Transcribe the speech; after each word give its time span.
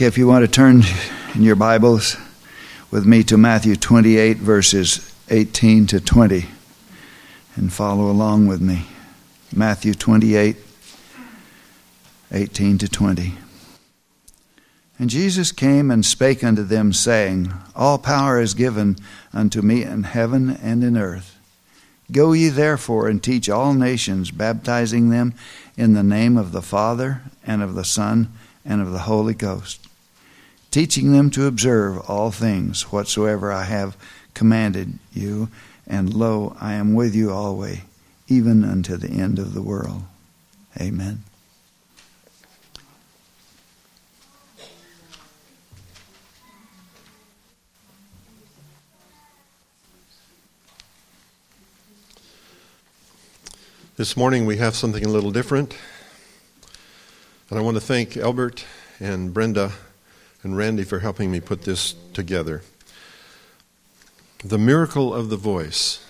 Okay, 0.00 0.06
if 0.06 0.16
you 0.16 0.26
want 0.26 0.42
to 0.46 0.50
turn 0.50 0.82
in 1.34 1.42
your 1.42 1.56
Bibles 1.56 2.16
with 2.90 3.04
me 3.04 3.22
to 3.24 3.36
Matthew 3.36 3.76
28, 3.76 4.38
verses 4.38 5.14
18 5.28 5.86
to 5.88 6.00
20, 6.00 6.46
and 7.54 7.70
follow 7.70 8.10
along 8.10 8.46
with 8.46 8.62
me. 8.62 8.86
Matthew 9.54 9.92
28, 9.92 10.56
18 12.32 12.78
to 12.78 12.88
20. 12.88 13.34
And 14.98 15.10
Jesus 15.10 15.52
came 15.52 15.90
and 15.90 16.02
spake 16.02 16.42
unto 16.42 16.62
them, 16.62 16.94
saying, 16.94 17.52
All 17.76 17.98
power 17.98 18.40
is 18.40 18.54
given 18.54 18.96
unto 19.34 19.60
me 19.60 19.82
in 19.82 20.04
heaven 20.04 20.48
and 20.62 20.82
in 20.82 20.96
earth. 20.96 21.36
Go 22.10 22.32
ye 22.32 22.48
therefore 22.48 23.06
and 23.06 23.22
teach 23.22 23.50
all 23.50 23.74
nations, 23.74 24.30
baptizing 24.30 25.10
them 25.10 25.34
in 25.76 25.92
the 25.92 26.02
name 26.02 26.38
of 26.38 26.52
the 26.52 26.62
Father, 26.62 27.20
and 27.46 27.62
of 27.62 27.74
the 27.74 27.84
Son, 27.84 28.32
and 28.64 28.80
of 28.80 28.92
the 28.92 29.00
Holy 29.00 29.34
Ghost, 29.34 29.79
teaching 30.70 31.12
them 31.12 31.30
to 31.30 31.46
observe 31.46 31.98
all 32.08 32.30
things 32.30 32.92
whatsoever 32.92 33.52
I 33.52 33.64
have 33.64 33.96
commanded 34.34 34.98
you, 35.12 35.48
and 35.86 36.14
lo, 36.14 36.56
I 36.60 36.74
am 36.74 36.94
with 36.94 37.14
you 37.14 37.32
always, 37.32 37.80
even 38.28 38.64
unto 38.64 38.96
the 38.96 39.10
end 39.10 39.38
of 39.38 39.54
the 39.54 39.62
world. 39.62 40.02
Amen. 40.80 41.24
This 53.96 54.16
morning 54.16 54.46
we 54.46 54.56
have 54.56 54.74
something 54.74 55.04
a 55.04 55.08
little 55.08 55.30
different. 55.30 55.76
And 57.50 57.58
I 57.58 57.62
want 57.62 57.76
to 57.76 57.82
thank 57.82 58.16
Albert 58.16 58.64
and 58.98 59.34
Brenda 59.34 59.72
and 60.42 60.56
Randy 60.56 60.84
for 60.84 61.00
helping 61.00 61.30
me 61.30 61.40
put 61.40 61.62
this 61.62 61.94
together. 62.12 62.62
The 64.44 64.58
miracle 64.58 65.14
of 65.14 65.28
the 65.28 65.36
voice. 65.36 66.04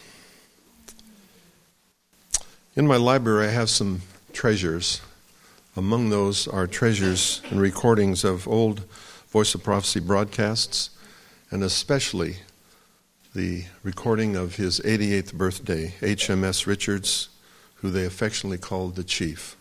In 2.76 2.86
my 2.86 2.96
library, 2.96 3.48
I 3.48 3.50
have 3.50 3.70
some 3.70 4.02
treasures. 4.32 5.00
Among 5.76 6.10
those 6.10 6.46
are 6.46 6.66
treasures 6.66 7.42
and 7.50 7.60
recordings 7.60 8.24
of 8.24 8.46
old 8.46 8.84
Voice 9.30 9.54
of 9.54 9.62
Prophecy 9.62 10.00
broadcasts, 10.00 10.90
and 11.50 11.62
especially 11.62 12.36
the 13.34 13.64
recording 13.82 14.34
of 14.36 14.56
his 14.56 14.80
88th 14.80 15.34
birthday, 15.34 15.94
HMS 16.00 16.66
Richards 16.66 17.28
who 17.80 17.90
they 17.90 18.04
affectionately 18.04 18.58
called 18.58 18.96
the 18.96 19.04
chief. 19.04 19.56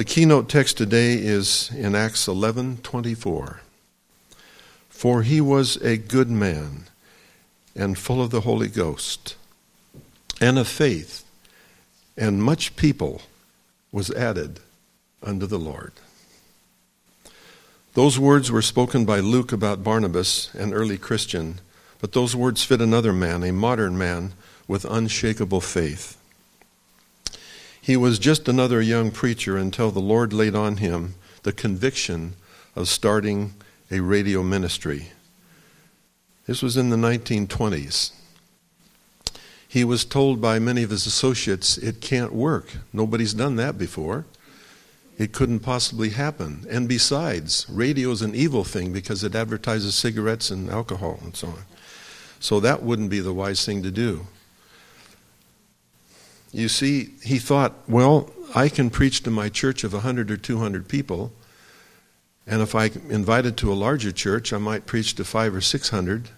The 0.00 0.06
keynote 0.06 0.48
text 0.48 0.78
today 0.78 1.12
is 1.12 1.70
in 1.76 1.94
Acts 1.94 2.26
11:24. 2.26 3.60
For 4.88 5.22
he 5.22 5.42
was 5.42 5.76
a 5.82 5.98
good 5.98 6.30
man 6.30 6.86
and 7.76 7.98
full 7.98 8.22
of 8.22 8.30
the 8.30 8.40
Holy 8.40 8.68
Ghost 8.68 9.34
and 10.40 10.58
of 10.58 10.66
faith, 10.68 11.22
and 12.16 12.42
much 12.42 12.76
people 12.76 13.20
was 13.92 14.10
added 14.12 14.60
unto 15.22 15.44
the 15.44 15.58
Lord. 15.58 15.92
Those 17.92 18.18
words 18.18 18.50
were 18.50 18.62
spoken 18.62 19.04
by 19.04 19.20
Luke 19.20 19.52
about 19.52 19.84
Barnabas, 19.84 20.48
an 20.54 20.72
early 20.72 20.96
Christian, 20.96 21.60
but 22.00 22.12
those 22.12 22.34
words 22.34 22.64
fit 22.64 22.80
another 22.80 23.12
man, 23.12 23.42
a 23.42 23.52
modern 23.52 23.98
man 23.98 24.32
with 24.66 24.86
unshakable 24.86 25.60
faith. 25.60 26.16
He 27.80 27.96
was 27.96 28.18
just 28.18 28.48
another 28.48 28.80
young 28.80 29.10
preacher 29.10 29.56
until 29.56 29.90
the 29.90 30.00
Lord 30.00 30.32
laid 30.32 30.54
on 30.54 30.78
him 30.78 31.14
the 31.42 31.52
conviction 31.52 32.34
of 32.76 32.88
starting 32.88 33.54
a 33.90 34.00
radio 34.00 34.42
ministry. 34.42 35.08
This 36.46 36.62
was 36.62 36.76
in 36.76 36.90
the 36.90 36.96
1920s. 36.96 38.12
He 39.66 39.84
was 39.84 40.04
told 40.04 40.40
by 40.40 40.58
many 40.58 40.82
of 40.82 40.90
his 40.90 41.06
associates, 41.06 41.78
it 41.78 42.00
can't 42.00 42.32
work. 42.32 42.72
Nobody's 42.92 43.34
done 43.34 43.56
that 43.56 43.78
before. 43.78 44.26
It 45.16 45.32
couldn't 45.32 45.60
possibly 45.60 46.10
happen. 46.10 46.66
And 46.68 46.88
besides, 46.88 47.66
radio 47.68 48.10
is 48.10 48.22
an 48.22 48.34
evil 48.34 48.64
thing 48.64 48.92
because 48.92 49.22
it 49.22 49.34
advertises 49.34 49.94
cigarettes 49.94 50.50
and 50.50 50.70
alcohol 50.70 51.20
and 51.22 51.36
so 51.36 51.48
on. 51.48 51.64
So 52.40 52.58
that 52.60 52.82
wouldn't 52.82 53.10
be 53.10 53.20
the 53.20 53.32
wise 53.32 53.64
thing 53.64 53.82
to 53.82 53.90
do. 53.90 54.26
You 56.52 56.68
see, 56.68 57.10
he 57.22 57.38
thought, 57.38 57.74
well, 57.88 58.30
I 58.54 58.68
can 58.68 58.90
preach 58.90 59.22
to 59.22 59.30
my 59.30 59.48
church 59.48 59.84
of 59.84 59.92
100 59.92 60.30
or 60.30 60.36
200 60.36 60.88
people, 60.88 61.32
and 62.46 62.62
if 62.62 62.74
I'm 62.74 62.90
invited 63.10 63.56
to 63.58 63.72
a 63.72 63.74
larger 63.74 64.10
church, 64.10 64.52
I 64.52 64.58
might 64.58 64.86
preach 64.86 65.14
to 65.14 65.24
five 65.24 65.54
or 65.54 65.60
600. 65.60 66.30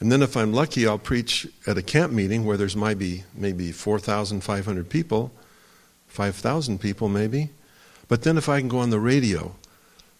And 0.00 0.12
then 0.12 0.22
if 0.22 0.36
I'm 0.36 0.52
lucky, 0.52 0.86
I'll 0.86 0.98
preach 0.98 1.46
at 1.66 1.76
a 1.76 1.82
camp 1.82 2.12
meeting 2.12 2.44
where 2.44 2.56
there's 2.56 2.76
maybe 2.76 3.24
maybe 3.34 3.72
4,500 3.72 4.88
people, 4.88 5.32
5,000 6.08 6.80
people 6.80 7.08
maybe. 7.08 7.50
But 8.08 8.22
then 8.22 8.38
if 8.38 8.48
I 8.48 8.60
can 8.60 8.68
go 8.68 8.78
on 8.78 8.90
the 8.90 9.00
radio, 9.00 9.56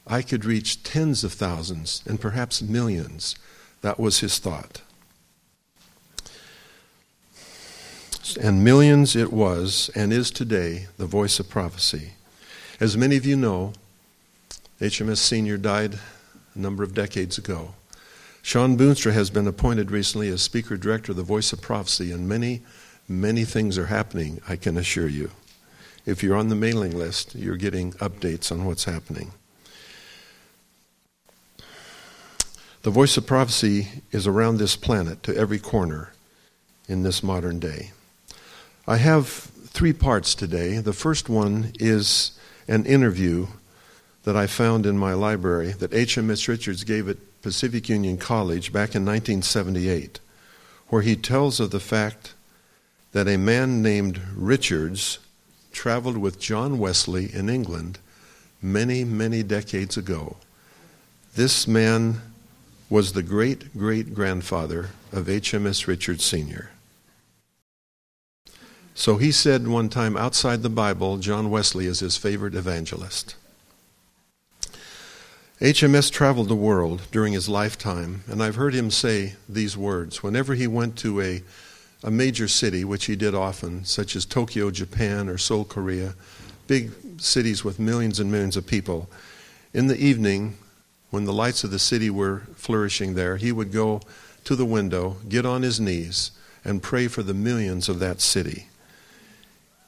I 0.07 0.23
could 0.23 0.45
reach 0.45 0.83
tens 0.83 1.25
of 1.25 1.33
thousands 1.33 2.03
and 2.07 2.21
perhaps 2.21 2.61
millions. 2.61 3.37
That 3.81 3.99
was 3.99 4.21
his 4.21 4.39
thought. 4.39 4.83
And 8.35 8.65
millions 8.65 9.15
it 9.15 9.33
was 9.33 9.89
and 9.95 10.13
is 10.13 10.33
today 10.33 10.87
the 10.97 11.07
voice 11.07 11.39
of 11.39 11.49
prophecy. 11.49 12.15
As 12.81 12.97
many 12.97 13.17
of 13.17 13.25
you 13.25 13.37
know, 13.37 13.73
HMS 14.81 15.19
Senior 15.19 15.57
died 15.57 16.01
a 16.55 16.59
number 16.59 16.83
of 16.83 16.93
decades 16.93 17.39
ago. 17.39 17.75
Shawn 18.43 18.77
Boonstra 18.77 19.13
has 19.13 19.31
been 19.31 19.47
appointed 19.47 19.93
recently 19.93 20.29
as 20.29 20.43
Speaker 20.43 20.77
Director 20.77 21.13
of 21.13 21.17
the 21.17 21.23
Voice 21.23 21.53
of 21.53 21.63
Prophecy, 21.63 22.11
and 22.11 22.29
many, 22.29 22.63
many 23.09 23.45
things 23.45 23.79
are 23.79 23.87
happening, 23.87 24.41
I 24.49 24.57
can 24.57 24.77
assure 24.77 25.09
you. 25.09 25.31
If 26.05 26.23
you're 26.23 26.37
on 26.37 26.49
the 26.49 26.57
mailing 26.57 26.97
list, 26.97 27.35
you're 27.35 27.57
getting 27.57 27.93
updates 27.95 28.51
on 28.51 28.65
what's 28.65 28.85
happening. 28.85 29.33
The 32.83 32.91
voice 32.91 33.17
of 33.17 33.27
prophecy 33.27 33.89
is 34.11 34.27
around 34.27 34.59
this 34.59 34.77
planet 34.77 35.23
to 35.25 35.37
every 35.37 35.59
corner 35.59 36.13
in 36.89 37.03
this 37.03 37.23
modern 37.23 37.59
day. 37.59 37.93
I 38.89 38.99
have 38.99 39.27
three 39.27 39.93
parts 39.93 40.37
today. 40.37 40.79
The 40.79 40.93
first 40.93 41.29
one 41.29 41.73
is 41.81 42.39
an 42.69 42.87
interview 42.87 43.49
that 44.23 44.37
I 44.37 44.47
found 44.47 44.87
in 44.87 44.97
my 44.97 45.13
library 45.13 45.73
that 45.73 45.91
HMS 45.91 46.47
Richards 46.47 46.85
gave 46.85 47.09
at 47.09 47.17
Pacific 47.43 47.89
Union 47.89 48.17
College 48.17 48.73
back 48.73 48.95
in 48.95 49.05
1978, 49.05 50.21
where 50.87 51.03
he 51.03 51.17
tells 51.17 51.59
of 51.59 51.73
the 51.73 51.81
fact 51.81 52.35
that 53.11 53.27
a 53.27 53.37
man 53.37 53.83
named 53.83 54.21
Richards 54.37 55.19
traveled 55.73 56.19
with 56.19 56.39
John 56.39 56.79
Wesley 56.79 57.35
in 57.35 57.49
England 57.49 57.99
many, 58.63 59.03
many 59.03 59.43
decades 59.43 59.97
ago. 59.97 60.37
This 61.35 61.67
man 61.67 62.21
was 62.89 63.15
the 63.15 63.23
great 63.25 63.77
great 63.77 64.15
grandfather 64.15 64.91
of 65.13 65.27
HMS 65.27 65.89
Richards 65.89 66.25
Sr. 66.25 66.71
So 68.99 69.19
he 69.19 69.31
said 69.31 69.69
one 69.69 69.91
time 69.91 70.17
outside 70.17 70.63
the 70.63 70.71
Bible, 70.71 71.19
John 71.19 71.51
Wesley 71.51 71.85
is 71.85 72.01
his 72.01 72.17
favorite 72.17 72.55
evangelist. 72.55 73.37
HMS 75.61 76.11
traveled 76.11 76.49
the 76.49 76.57
world 76.57 77.03
during 77.13 77.35
his 77.35 77.47
lifetime, 77.47 78.25
and 78.27 78.43
I've 78.43 78.55
heard 78.55 78.73
him 78.73 78.91
say 78.91 79.35
these 79.47 79.77
words 79.77 80.23
whenever 80.23 80.55
he 80.55 80.67
went 80.67 80.97
to 81.01 81.21
a, 81.21 81.43
a 82.03 82.11
major 82.11 82.49
city, 82.49 82.85
which 82.85 83.05
he 83.05 83.17
did 83.17 83.35
often, 83.35 83.85
such 83.85 84.17
as 84.17 84.25
Tokyo, 84.25 84.71
Japan, 84.71 85.29
or 85.29 85.37
Seoul, 85.37 85.67
Korea, 85.67 86.15
big 86.67 86.91
cities 87.21 87.63
with 87.63 87.79
millions 87.79 88.19
and 88.19 88.33
millions 88.33 88.57
of 88.57 88.67
people. 88.67 89.11
In 89.75 89.89
the 89.89 90.03
evening, 90.03 90.57
when 91.11 91.27
the 91.27 91.35
lights 91.35 91.65
of 91.65 91.71
the 91.71 91.79
city 91.79 92.09
were 92.09 92.45
flourishing 92.55 93.15
there, 93.15 93.37
he 93.37 93.53
would 93.53 93.73
go 93.73 94.01
to 94.45 94.57
the 94.57 94.65
window, 94.65 95.19
get 95.29 95.45
on 95.45 95.61
his 95.61 95.79
knees, 95.79 96.31
and 96.65 96.83
pray 96.83 97.09
for 97.09 97.23
the 97.23 97.35
millions 97.35 97.91
of 97.91 97.99
that 97.99 98.23
city 98.23 98.69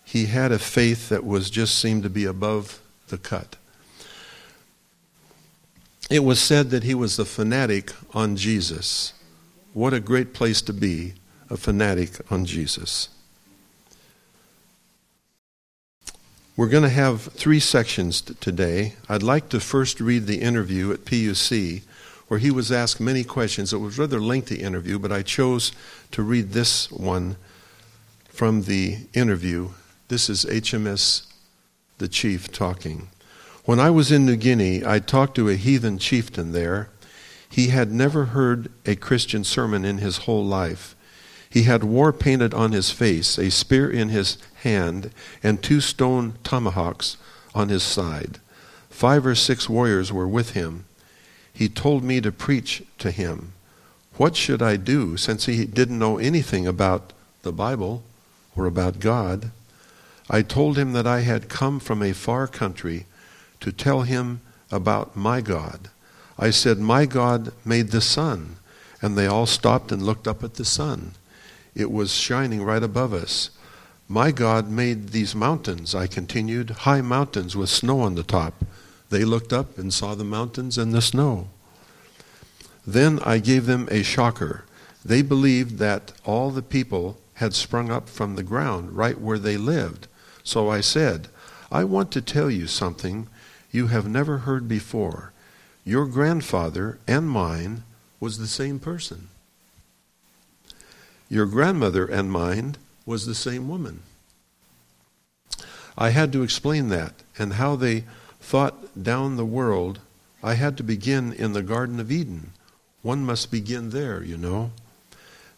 he 0.09 0.25
had 0.25 0.51
a 0.53 0.59
faith 0.59 1.11
that 1.11 1.23
was 1.23 1.51
just 1.51 1.79
seemed 1.79 2.03
to 2.03 2.09
be 2.09 2.25
above 2.25 2.81
the 3.09 3.19
cut. 3.19 3.57
It 6.09 6.25
was 6.25 6.41
said 6.41 6.71
that 6.71 6.83
he 6.83 6.95
was 6.95 7.19
a 7.19 7.27
fanatic 7.27 7.93
on 8.15 8.35
Jesus. 8.35 9.13
What 9.75 9.93
a 9.93 10.01
great 10.01 10.33
place 10.33 10.63
to 10.63 10.73
be, 10.73 11.13
a 11.51 11.59
fanatic 11.59 12.13
on 12.33 12.47
Jesus. 12.47 13.11
We're 16.57 16.69
going 16.69 16.85
to 16.85 16.89
have 16.89 17.21
three 17.21 17.61
sections 17.61 18.23
t- 18.23 18.33
today. 18.41 18.95
I'd 19.11 19.23
like 19.23 19.51
to 19.51 19.61
first 19.61 20.01
read 20.01 20.27
the 20.27 20.41
interview 20.41 20.91
at 20.91 21.05
PUC 21.05 21.83
where 22.29 22.41
he 22.41 22.51
was 22.51 22.73
asked 22.73 22.99
many 22.99 23.25
questions. 23.25 23.75
It 23.75 23.77
was 23.77 23.99
a 23.99 24.03
rather 24.03 24.21
lengthy 24.21 24.63
interview, 24.63 24.99
but 24.99 25.13
I 25.13 25.21
chose 25.21 25.73
to 26.13 26.23
read 26.23 26.53
this 26.53 26.91
one 26.91 27.37
from 28.31 28.63
the 28.63 29.01
interview 29.13 29.69
this 30.09 30.31
is 30.31 30.45
HMS 30.47 31.27
the 31.99 32.09
chief 32.09 32.51
talking. 32.51 33.09
When 33.65 33.79
I 33.79 33.91
was 33.91 34.11
in 34.11 34.25
New 34.25 34.37
Guinea, 34.37 34.85
I 34.85 34.99
talked 34.99 35.35
to 35.35 35.49
a 35.49 35.57
heathen 35.57 35.99
chieftain 35.99 36.53
there. 36.53 36.89
He 37.51 37.69
had 37.69 37.93
never 37.93 38.27
heard 38.27 38.71
a 38.87 38.97
Christian 38.97 39.45
sermon 39.45 39.85
in 39.85 39.99
his 39.99 40.19
whole 40.19 40.45
life. 40.45 40.95
He 41.51 41.65
had 41.65 41.85
war 41.85 42.13
painted 42.13 42.55
on 42.55 42.73
his 42.73 42.91
face, 42.91 43.39
a 43.39 43.51
spear 43.51 43.91
in 43.91 44.09
his 44.09 44.39
hand, 44.63 45.11
and 45.43 45.63
two 45.63 45.81
stone 45.81 46.35
tomahawks 46.45 47.17
on 47.55 47.69
his 47.69 47.83
side. 47.83 48.39
Five 48.91 49.27
or 49.27 49.35
six 49.35 49.69
warriors 49.69 50.13
were 50.13 50.29
with 50.29 50.51
him. 50.51 50.85
He 51.53 51.69
told 51.69 52.05
me 52.05 52.21
to 52.21 52.33
preach 52.33 52.83
to 52.99 53.11
him. 53.11 53.53
What 54.17 54.37
should 54.37 54.63
I 54.63 54.77
do 54.77 55.17
since 55.17 55.47
he 55.47 55.65
didn't 55.65 55.99
know 55.99 56.19
anything 56.19 56.67
about 56.67 57.13
the 57.43 57.53
Bible 57.53 58.03
or 58.57 58.67
about 58.67 59.01
God? 59.01 59.51
I 60.31 60.43
told 60.43 60.77
him 60.77 60.93
that 60.93 61.07
I 61.07 61.21
had 61.21 61.49
come 61.49 61.81
from 61.81 62.03
a 62.03 62.13
far 62.13 62.47
country 62.47 63.07
to 63.61 63.73
tell 63.73 64.03
him 64.03 64.41
about 64.71 65.17
my 65.17 65.41
God. 65.41 65.89
I 66.39 66.51
said, 66.51 66.79
My 66.79 67.07
God 67.07 67.53
made 67.65 67.91
the 67.91 68.01
sun. 68.01 68.57
And 69.01 69.17
they 69.17 69.27
all 69.27 69.47
stopped 69.47 69.93
and 69.93 70.03
looked 70.03 70.27
up 70.27 70.43
at 70.43 70.55
the 70.55 70.65
sun. 70.65 71.13
It 71.75 71.91
was 71.91 72.13
shining 72.13 72.63
right 72.63 72.83
above 72.83 73.13
us. 73.13 73.51
My 74.09 74.33
God 74.33 74.69
made 74.71 75.11
these 75.11 75.35
mountains, 75.35 75.95
I 75.95 76.07
continued, 76.07 76.71
high 76.71 77.03
mountains 77.03 77.55
with 77.55 77.69
snow 77.69 78.01
on 78.01 78.15
the 78.15 78.23
top. 78.23 78.55
They 79.11 79.25
looked 79.25 79.53
up 79.53 79.79
and 79.79 79.93
saw 79.93 80.15
the 80.15 80.25
mountains 80.25 80.79
and 80.79 80.93
the 80.93 81.03
snow. 81.03 81.49
Then 82.87 83.19
I 83.21 83.39
gave 83.39 83.67
them 83.67 83.87
a 83.91 84.03
shocker. 84.03 84.65
They 85.05 85.23
believed 85.23 85.79
that 85.79 86.13
all 86.25 86.51
the 86.51 86.63
people 86.63 87.19
had 87.35 87.55
sprung 87.55 87.91
up 87.91 88.09
from 88.09 88.35
the 88.35 88.43
ground 88.43 88.97
right 88.97 89.21
where 89.21 89.39
they 89.39 89.57
lived. 89.57 90.09
So 90.49 90.71
I 90.71 90.81
said, 90.81 91.29
I 91.71 91.85
want 91.85 92.11
to 92.13 92.23
tell 92.23 92.51
you 92.51 92.67
something 92.67 93.27
you 93.71 93.89
have 93.89 94.09
never 94.09 94.39
heard 94.39 94.67
before. 94.67 95.35
Your 95.85 96.07
grandfather 96.07 96.99
and 97.07 97.29
mine 97.29 97.83
was 98.19 98.39
the 98.39 98.47
same 98.47 98.79
person. 98.79 99.29
Your 101.29 101.45
grandmother 101.45 102.07
and 102.07 102.33
mine 102.33 102.77
was 103.05 103.27
the 103.27 103.35
same 103.35 103.69
woman. 103.69 104.01
I 105.99 106.11
had 106.11 106.33
to 106.33 106.43
explain 106.43 106.89
that 106.89 107.13
and 107.39 107.53
how 107.53 107.77
they 107.77 108.05
thought 108.41 109.03
down 109.03 109.37
the 109.37 109.45
world. 109.45 110.01
I 110.43 110.55
had 110.55 110.79
to 110.79 110.83
begin 110.83 111.35
in 111.35 111.53
the 111.53 111.63
Garden 111.63 112.01
of 112.01 112.11
Eden. 112.11 112.53
One 113.03 113.23
must 113.23 113.51
begin 113.51 113.91
there, 113.91 114.23
you 114.23 114.39
know. 114.39 114.71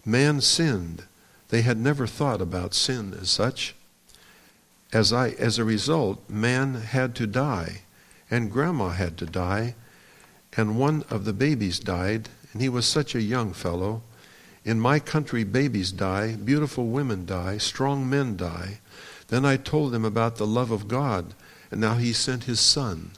Man 0.04 0.40
sinned. 0.40 1.04
They 1.50 1.62
had 1.62 1.78
never 1.78 2.08
thought 2.08 2.40
about 2.40 2.74
sin 2.74 3.16
as 3.20 3.30
such. 3.30 3.76
As, 4.92 5.12
I, 5.12 5.30
as 5.30 5.58
a 5.58 5.64
result, 5.64 6.28
man 6.28 6.74
had 6.74 7.14
to 7.16 7.26
die, 7.26 7.82
and 8.28 8.50
grandma 8.50 8.88
had 8.90 9.16
to 9.18 9.26
die, 9.26 9.76
and 10.56 10.78
one 10.78 11.04
of 11.08 11.24
the 11.24 11.32
babies 11.32 11.78
died, 11.78 12.28
and 12.52 12.60
he 12.60 12.68
was 12.68 12.86
such 12.86 13.14
a 13.14 13.22
young 13.22 13.52
fellow. 13.52 14.02
In 14.64 14.80
my 14.80 14.98
country, 14.98 15.44
babies 15.44 15.92
die, 15.92 16.34
beautiful 16.34 16.88
women 16.88 17.24
die, 17.24 17.58
strong 17.58 18.10
men 18.10 18.36
die. 18.36 18.80
Then 19.28 19.44
I 19.44 19.56
told 19.56 19.92
them 19.92 20.04
about 20.04 20.36
the 20.36 20.46
love 20.46 20.72
of 20.72 20.88
God, 20.88 21.34
and 21.70 21.80
now 21.80 21.94
he 21.94 22.12
sent 22.12 22.44
his 22.44 22.58
son. 22.58 23.12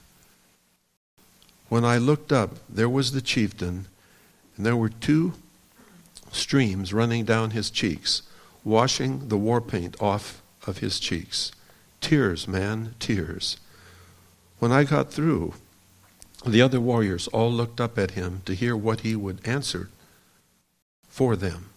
When 1.71 1.87
I 1.87 1.97
looked 1.97 2.33
up, 2.33 2.59
there 2.69 2.89
was 2.89 3.13
the 3.13 3.23
chieftain, 3.23 3.87
and 4.59 4.67
there 4.67 4.77
were 4.77 4.91
two 4.91 5.33
streams 6.31 6.93
running 6.93 7.25
down 7.25 7.53
his 7.53 7.71
cheeks, 7.71 8.21
washing 8.63 9.29
the 9.29 9.39
war 9.39 9.63
paint 9.63 9.97
off 10.03 10.43
of 10.67 10.79
his 10.79 11.01
cheeks. 11.01 11.51
Tears, 12.03 12.47
man, 12.47 12.95
tears. 12.99 13.57
When 14.59 14.71
I 14.71 14.85
got 14.85 15.11
through, 15.11 15.55
the 16.45 16.61
other 16.61 16.81
warriors 16.81 17.29
all 17.29 17.51
looked 17.51 17.81
up 17.81 17.97
at 17.97 18.11
him 18.11 18.43
to 18.45 18.55
hear 18.55 18.77
what 18.77 19.01
he 19.01 19.17
would 19.17 19.41
answer 19.47 19.89
for 21.09 21.37
them. 21.37 21.71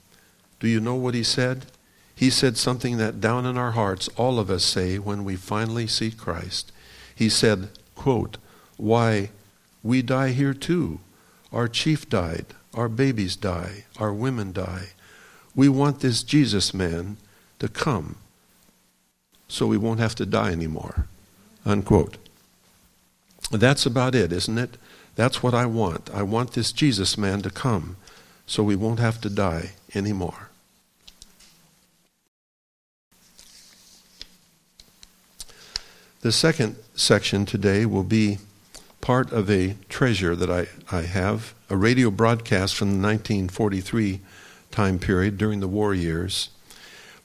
Do 0.60 0.68
you 0.68 0.80
know 0.82 0.96
what 0.96 1.14
he 1.14 1.24
said? 1.24 1.68
He 2.16 2.30
said 2.30 2.58
something 2.58 2.98
that 2.98 3.22
down 3.22 3.46
in 3.46 3.58
our 3.58 3.72
hearts 3.72 4.10
all 4.18 4.40
of 4.40 4.50
us 4.50 4.64
say 4.64 4.98
when 4.98 5.24
we 5.24 5.36
finally 5.36 5.86
see 5.86 6.12
Christ. 6.12 6.72
He 7.14 7.30
said, 7.30 7.70
quote, 7.94 8.38
Why, 8.78 9.30
we 9.84 10.02
die 10.02 10.32
here 10.32 10.54
too. 10.54 11.00
Our 11.54 11.68
chief 11.68 12.10
died. 12.10 12.48
Our 12.74 12.90
babies 12.90 13.36
die. 13.36 13.86
Our 14.00 14.12
women 14.12 14.52
die. 14.52 14.90
We 15.54 15.70
want 15.70 16.00
this 16.00 16.24
Jesus 16.24 16.74
man 16.74 17.18
to 17.60 17.68
come 17.68 18.18
so 19.48 19.68
we 19.68 19.78
won't 19.78 20.00
have 20.00 20.16
to 20.16 20.26
die 20.26 20.52
anymore. 20.52 21.08
Unquote. 21.66 22.18
That's 23.52 23.86
about 23.86 24.16
it, 24.16 24.32
isn't 24.32 24.58
it? 24.58 24.78
That's 25.16 25.42
what 25.42 25.54
I 25.54 25.66
want. 25.66 26.10
I 26.14 26.24
want 26.24 26.54
this 26.54 26.72
Jesus 26.72 27.18
man 27.18 27.42
to 27.44 27.50
come 27.50 27.96
so 28.48 28.64
we 28.64 28.76
won't 28.76 29.00
have 29.00 29.22
to 29.22 29.30
die 29.30 29.72
anymore. 29.94 30.50
The 36.22 36.32
second 36.32 36.78
section 36.96 37.46
today 37.46 37.86
will 37.86 38.04
be 38.04 38.40
part 39.00 39.32
of 39.32 39.50
a 39.50 39.76
treasure 39.90 40.36
that 40.36 40.50
I, 40.50 40.68
I 40.92 41.04
have, 41.04 41.54
a 41.70 41.78
radio 41.78 42.10
broadcast 42.10 42.76
from 42.76 42.88
the 42.90 43.08
1943 43.08 44.22
time 44.72 44.98
period 44.98 45.38
during 45.38 45.60
the 45.60 45.68
war 45.68 45.94
years. 45.94 46.50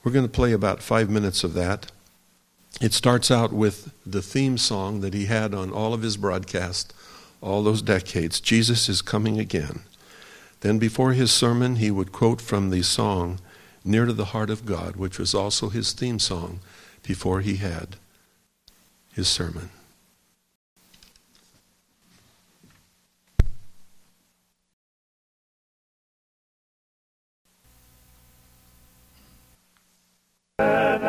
We're 0.05 0.13
going 0.13 0.27
to 0.27 0.31
play 0.31 0.53
about 0.53 0.83
five 0.83 1.09
minutes 1.09 1.45
of 1.45 1.55
that. 1.55 1.91
It 2.81 2.95
starts 2.95 3.31
out 3.31 3.53
with 3.53 3.93
the 4.07 4.23
theme 4.23 4.57
song 4.57 5.03
that 5.03 5.13
he 5.13 5.27
had 5.27 5.55
on 5.55 5.71
all 5.71 5.93
of 5.93 6.01
his 6.01 6.17
broadcasts 6.17 6.95
all 7.43 7.63
those 7.63 7.83
decades 7.83 8.41
Jesus 8.41 8.89
is 8.89 9.03
coming 9.03 9.39
again. 9.39 9.81
Then, 10.61 10.79
before 10.79 11.13
his 11.13 11.31
sermon, 11.31 11.77
he 11.77 11.91
would 11.91 12.13
quote 12.13 12.41
from 12.41 12.71
the 12.71 12.83
song 12.83 13.39
Near 13.85 14.05
to 14.05 14.13
the 14.13 14.27
Heart 14.27 14.51
of 14.51 14.67
God, 14.67 14.97
which 14.97 15.19
was 15.19 15.35
also 15.35 15.71
his 15.71 15.93
theme 15.93 16.19
song 16.19 16.61
before 17.03 17.41
he 17.41 17.57
had 17.57 17.97
his 19.15 19.27
sermon. 19.27 19.71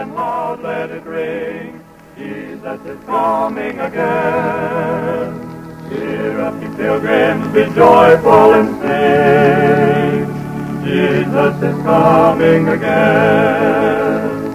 Ring, 0.01 0.70
Jesus 2.71 2.99
is 2.99 3.05
coming 3.05 3.79
again. 3.79 5.89
Cheer 5.89 6.39
up, 6.39 6.61
ye 6.61 6.69
pilgrims, 6.77 7.47
be 7.53 7.65
joyful 7.75 8.53
and 8.53 8.81
sing. 8.81 10.25
Jesus 10.85 11.55
is 11.61 11.83
coming 11.83 12.69
again. 12.69 14.53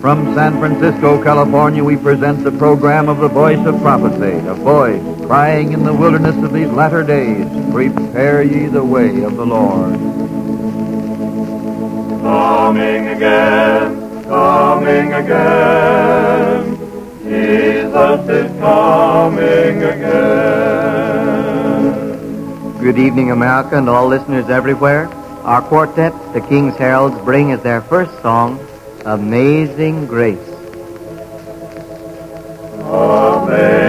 From 0.00 0.32
San 0.36 0.60
Francisco, 0.60 1.20
California, 1.24 1.82
we 1.82 1.96
present 1.96 2.44
the 2.44 2.52
program 2.52 3.08
of 3.08 3.18
the 3.18 3.28
Voice 3.28 3.66
of 3.66 3.80
Prophecy, 3.80 4.38
a 4.46 4.54
voice 4.54 5.02
crying 5.26 5.72
in 5.72 5.82
the 5.82 5.92
wilderness 5.92 6.36
of 6.44 6.52
these 6.52 6.68
latter 6.68 7.02
days, 7.02 7.46
Prepare 7.72 8.44
ye 8.44 8.66
the 8.66 8.84
way 8.84 9.24
of 9.24 9.36
the 9.36 9.44
Lord. 9.44 9.94
Coming 12.22 13.08
again, 13.08 14.22
coming 14.28 15.12
again. 15.14 16.49
Jesus 17.30 18.28
is 18.28 18.50
coming 18.58 19.84
again. 19.84 21.20
Good 22.80 22.98
evening, 22.98 23.30
America, 23.30 23.78
and 23.78 23.88
all 23.88 24.08
listeners 24.08 24.50
everywhere. 24.50 25.06
Our 25.44 25.62
quartet, 25.62 26.12
the 26.32 26.40
King's 26.40 26.74
Heralds, 26.74 27.16
bring 27.24 27.52
as 27.52 27.62
their 27.62 27.82
first 27.82 28.20
song, 28.20 28.58
Amazing 29.04 30.08
Grace. 30.08 30.44
Amazing 32.82 33.79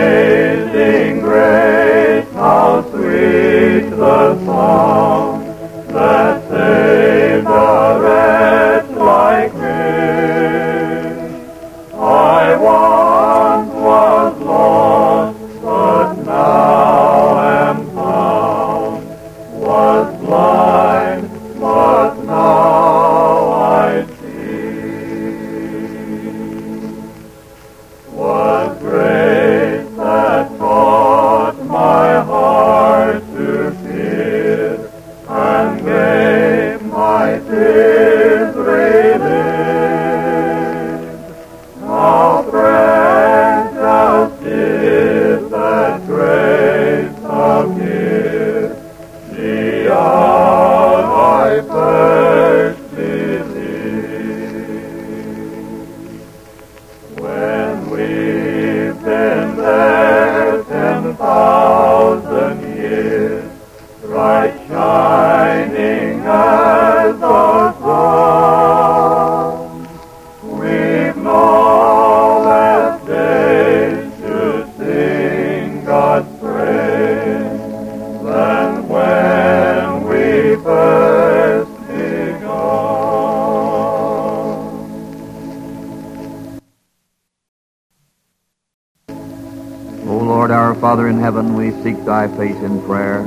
heaven, 91.22 91.54
we 91.54 91.72
seek 91.84 92.04
thy 92.04 92.28
face 92.36 92.58
in 92.58 92.82
prayer. 92.84 93.24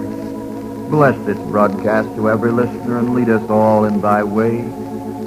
Bless 0.90 1.16
this 1.24 1.38
broadcast 1.50 2.08
to 2.16 2.28
every 2.28 2.50
listener 2.50 2.98
and 2.98 3.14
lead 3.14 3.28
us 3.28 3.48
all 3.48 3.84
in 3.84 4.00
thy 4.00 4.22
way. 4.22 4.64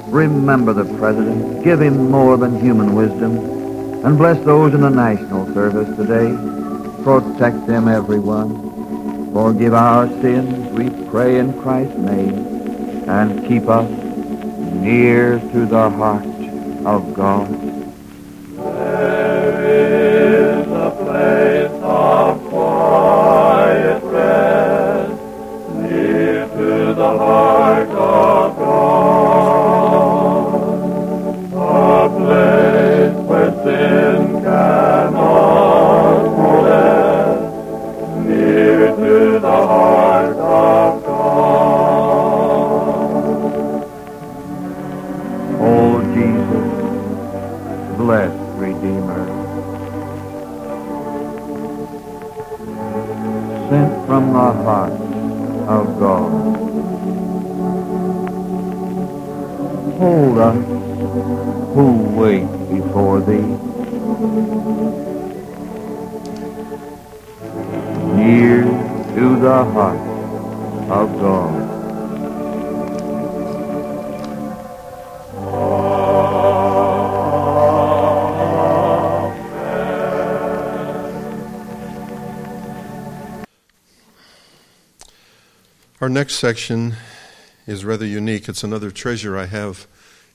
Remember 0.08 0.72
the 0.72 0.84
President. 0.98 1.64
Give 1.64 1.80
him 1.80 2.10
more 2.10 2.36
than 2.36 2.60
human 2.60 2.94
wisdom. 2.94 3.38
And 4.04 4.16
bless 4.16 4.38
those 4.44 4.74
in 4.74 4.82
the 4.82 4.90
national 4.90 5.52
service 5.54 5.88
today. 5.96 6.30
Protect 7.02 7.66
them, 7.66 7.88
everyone. 7.88 9.32
Forgive 9.32 9.74
our 9.74 10.06
sins, 10.20 10.70
we 10.72 10.90
pray 11.10 11.38
in 11.38 11.60
Christ's 11.60 11.96
name. 11.96 13.08
And 13.08 13.46
keep 13.48 13.68
us 13.68 13.90
near 14.74 15.38
to 15.38 15.66
the 15.66 15.90
heart 15.90 16.24
of 16.86 17.14
God. 17.14 17.48
Our 86.08 86.14
next 86.14 86.36
section 86.36 86.94
is 87.66 87.84
rather 87.84 88.06
unique. 88.06 88.48
It's 88.48 88.64
another 88.64 88.90
treasure 88.90 89.36
I 89.36 89.44
have 89.44 89.86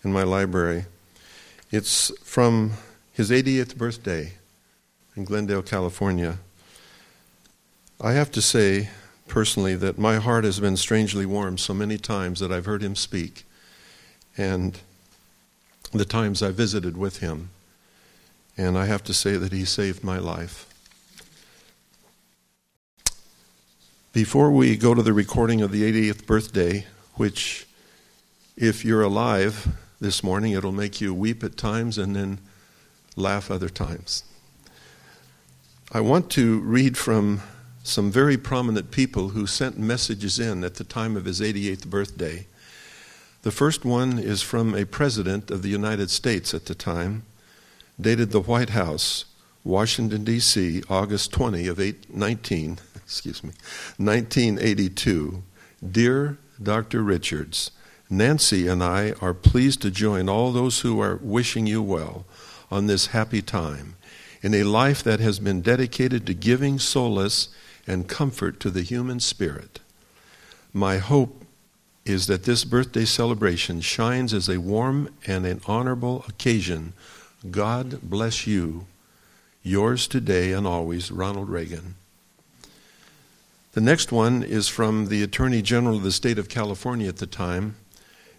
in 0.03 0.13
my 0.13 0.22
library. 0.22 0.86
It's 1.72 2.12
from 2.24 2.74
his 3.12 3.32
80th 3.32 3.75
birthday 3.75 4.34
in 5.15 5.24
Glendale, 5.24 5.63
California. 5.63 6.38
I 8.00 8.12
have 8.12 8.30
to 8.34 8.42
say, 8.42 8.89
personally, 9.27 9.74
that 9.77 9.98
my 9.98 10.18
heart 10.18 10.44
has 10.44 10.60
been 10.60 10.77
strangely 10.77 11.25
warmed 11.25 11.60
so 11.60 11.74
many 11.74 11.98
times 11.98 12.39
that 12.39 12.51
I've 12.51 12.68
heard 12.68 12.84
him 12.84 12.96
speak, 12.96 13.44
and 14.38 14.77
the 15.92 16.06
times 16.06 16.44
I 16.44 16.51
visited 16.51 16.98
with 16.98 17.18
him. 17.18 17.50
And 18.56 18.77
I 18.77 18.86
have 18.86 19.03
to 19.06 19.13
say 19.15 19.38
that 19.38 19.51
he 19.51 19.65
saved 19.65 20.03
my 20.03 20.20
life. 20.20 20.72
Before 24.13 24.51
we 24.51 24.77
go 24.77 24.93
to 24.93 25.01
the 25.01 25.12
recording 25.12 25.63
of 25.63 25.72
the 25.72 25.91
88th 25.91 26.27
birthday, 26.27 26.86
which, 27.15 27.65
if 28.55 28.86
you're 28.86 29.01
alive 29.01 29.70
this 30.00 30.24
morning, 30.24 30.51
it'll 30.51 30.72
make 30.72 31.01
you 31.01 31.15
weep 31.15 31.43
at 31.43 31.58
times 31.58 31.98
and 31.98 32.15
then 32.15 32.38
laugh 33.15 33.50
other 33.50 33.70
times. 33.70 34.24
I 35.91 36.00
want 36.01 36.29
to 36.34 36.60
read 36.60 36.96
from 36.96 37.41
some 37.82 38.12
very 38.12 38.38
prominent 38.38 38.91
people 38.91 39.29
who 39.29 39.48
sent 39.48 39.79
messages 39.79 40.38
in 40.38 40.63
at 40.63 40.75
the 40.75 40.84
time 40.84 41.17
of 41.17 41.25
his 41.25 41.41
88th 41.41 41.88
birthday. 41.88 42.46
The 43.41 43.50
first 43.50 43.84
one 43.84 44.20
is 44.20 44.43
from 44.43 44.75
a 44.75 44.86
president 44.86 45.50
of 45.50 45.63
the 45.63 45.70
United 45.70 46.12
States 46.12 46.53
at 46.53 46.67
the 46.67 46.75
time, 46.75 47.24
dated 48.00 48.29
the 48.29 48.41
White 48.41 48.70
House, 48.70 49.25
Washington, 49.63 50.24
D.C., 50.24 50.84
August 50.88 51.32
20 51.32 51.65
of 51.65 51.79
8, 51.79 52.13
19, 52.13 52.77
excuse 53.03 53.43
me, 53.43 53.51
1982. 53.98 55.43
Dear 55.91 56.38
Dr. 56.62 57.03
Richards, 57.03 57.72
Nancy 58.10 58.67
and 58.67 58.83
I 58.83 59.13
are 59.22 59.33
pleased 59.33 59.81
to 59.81 59.91
join 59.91 60.29
all 60.29 60.51
those 60.51 60.81
who 60.81 61.00
are 61.01 61.19
wishing 61.22 61.67
you 61.67 61.81
well 61.81 62.25
on 62.72 62.88
this 62.88 63.07
happy 63.07 63.41
time 63.41 63.95
in 64.41 64.53
a 64.53 64.63
life 64.63 65.03
that 65.03 65.19
has 65.19 65.39
been 65.39 65.62
dedicated 65.62 66.25
to 66.27 66.33
giving 66.33 66.77
solace 66.79 67.50
and 67.88 68.07
comfort 68.07 68.60
to 68.60 68.69
the 68.69 68.81
human 68.81 69.19
spirit. 69.19 69.79
My 70.74 70.98
hope 70.98 71.43
is 72.05 72.27
that 72.27 72.43
this 72.43 72.65
birthday 72.65 73.05
celebration 73.05 73.81
shines 73.81 74.33
as 74.33 74.50
a 74.50 74.60
warm 74.60 75.10
and 75.25 75.45
an 75.45 75.62
honorable 75.65 76.25
occasion. 76.27 76.93
God 77.50 78.01
bless 78.01 78.45
you. 78.45 78.86
Yours 79.62 80.07
today 80.07 80.51
and 80.51 80.67
always, 80.67 81.10
Ronald 81.10 81.50
Reagan. 81.50 81.95
The 83.74 83.82
next 83.82 84.12
one 84.12 84.44
is 84.44 84.68
from 84.68 85.08
the 85.08 85.24
Attorney 85.24 85.63
General 85.63 85.98
of 85.98 86.03
the 86.03 86.12
state 86.12 86.38
of 86.38 86.48
California 86.48 87.08
at 87.10 87.18
the 87.18 87.25
time, 87.25 87.75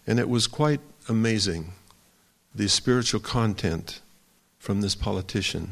and 0.07 0.17
it 0.17 0.29
was 0.29 0.47
quite 0.47 0.79
amazing 1.09 1.73
the 2.55 2.69
spiritual 2.69 3.19
content 3.19 3.99
from 4.57 4.79
this 4.79 4.95
politician. 4.95 5.71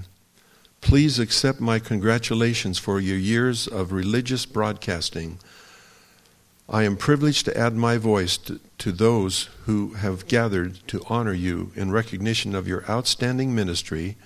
Please 0.82 1.18
accept 1.18 1.62
my 1.62 1.80
congratulations 1.80 2.78
for 2.78 3.00
your 3.00 3.18
years 3.18 3.66
of 3.66 3.94
religious 3.94 4.46
broadcasting. 4.46 5.40
I 6.68 6.84
am 6.84 6.98
privileged 6.98 7.46
to 7.46 7.58
add 7.58 7.74
my 7.74 7.98
voice 7.98 8.36
to, 8.40 8.60
to, 8.80 8.92
those 8.92 9.44
who 9.64 9.94
have 9.94 10.28
gathered 10.28 10.86
to 10.88 11.06
honor 11.08 11.32
you 11.32 11.72
in 11.74 11.90
recognition 11.90 12.54
of 12.54 12.68
your 12.68 12.84
outstanding 12.90 13.56
ministry. 13.56 14.18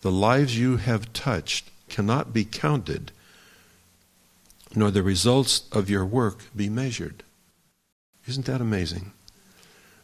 The 0.00 0.10
lives 0.10 0.58
you 0.58 0.78
have 0.78 1.12
touched 1.12 1.70
cannot 1.90 2.32
be 2.32 2.46
counted, 2.46 3.12
nor 4.74 4.90
the 4.90 5.02
results 5.02 5.68
of 5.72 5.90
your 5.90 6.04
work 6.04 6.40
be 6.54 6.68
measured. 6.68 7.22
Isn't 8.26 8.46
that 8.46 8.60
amazing? 8.60 9.12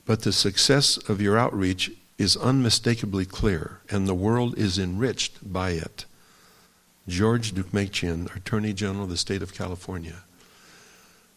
But 0.05 0.23
the 0.23 0.33
success 0.33 0.97
of 1.09 1.21
your 1.21 1.39
outreach 1.39 1.91
is 2.19 2.37
unmistakably 2.37 3.25
clear, 3.25 3.81
and 3.91 4.07
the 4.07 4.15
world 4.15 4.59
is 4.59 4.79
enriched 4.79 5.53
by 5.53 5.71
it. 5.71 6.05
George 7.09 7.53
Deukmejian, 7.53 8.35
Attorney 8.37 8.73
General 8.73 9.05
of 9.05 9.11
the 9.11 9.17
State 9.17 9.43
of 9.43 9.55
California. 9.55 10.23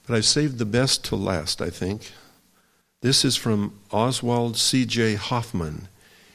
But 0.05 0.17
I've 0.17 0.25
saved 0.25 0.57
the 0.57 0.65
best 0.65 1.05
to 1.05 1.15
last, 1.15 1.61
I 1.61 1.69
think. 1.69 2.11
This 3.01 3.23
is 3.23 3.35
from 3.35 3.79
Oswald 3.91 4.57
C.J. 4.57 5.15
Hoffman. 5.15 5.87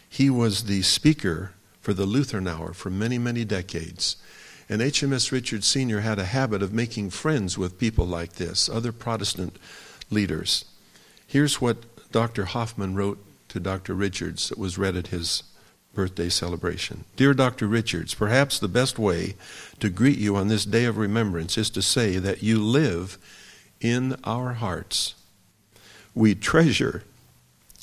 He 0.09 0.31
was 0.31 0.65
the 0.65 0.83
speaker 0.83 1.53
for 1.81 1.93
the 1.93 2.07
Lutheran 2.07 2.49
Hour 2.49 2.73
for 2.73 2.91
many, 2.91 3.19
many 3.19 3.45
decades. 3.45 4.17
And 4.69 4.83
HMS 4.83 5.33
Richards 5.33 5.67
Sr. 5.67 6.01
had 6.01 6.19
a 6.19 6.25
habit 6.25 6.63
of 6.63 6.73
making 6.73 7.11
friends 7.11 7.57
with 7.57 7.79
people 7.79 8.07
like 8.07 8.35
this, 8.35 8.69
other 8.69 8.93
Protestant 8.93 9.57
leaders. 10.11 10.67
Here's 11.27 11.61
what 11.61 11.79
Dr. 12.13 12.47
Hoffman 12.47 12.95
wrote 12.95 13.19
to 13.49 13.61
Dr. 13.61 13.95
Richards 13.95 14.51
that 14.51 14.59
was 14.59 14.77
read 14.77 14.97
at 14.97 15.09
his 15.09 15.43
birthday 15.95 16.29
celebration. 16.29 17.05
Dear 17.17 17.33
Dr. 17.33 17.67
Richards, 17.67 18.15
perhaps 18.15 18.59
the 18.59 18.69
best 18.69 18.99
way 18.99 19.37
to 19.81 19.89
greet 19.89 20.19
you 20.19 20.37
on 20.37 20.49
this 20.49 20.65
day 20.65 20.85
of 20.85 20.99
remembrance 20.99 21.57
is 21.57 21.71
to 21.71 21.83
say 21.83 22.19
that 22.19 22.43
you 22.43 22.63
live 22.63 23.19
in 23.81 24.17
our 24.25 24.55
hearts. 24.55 25.15
We 26.15 26.35
treasure 26.35 27.05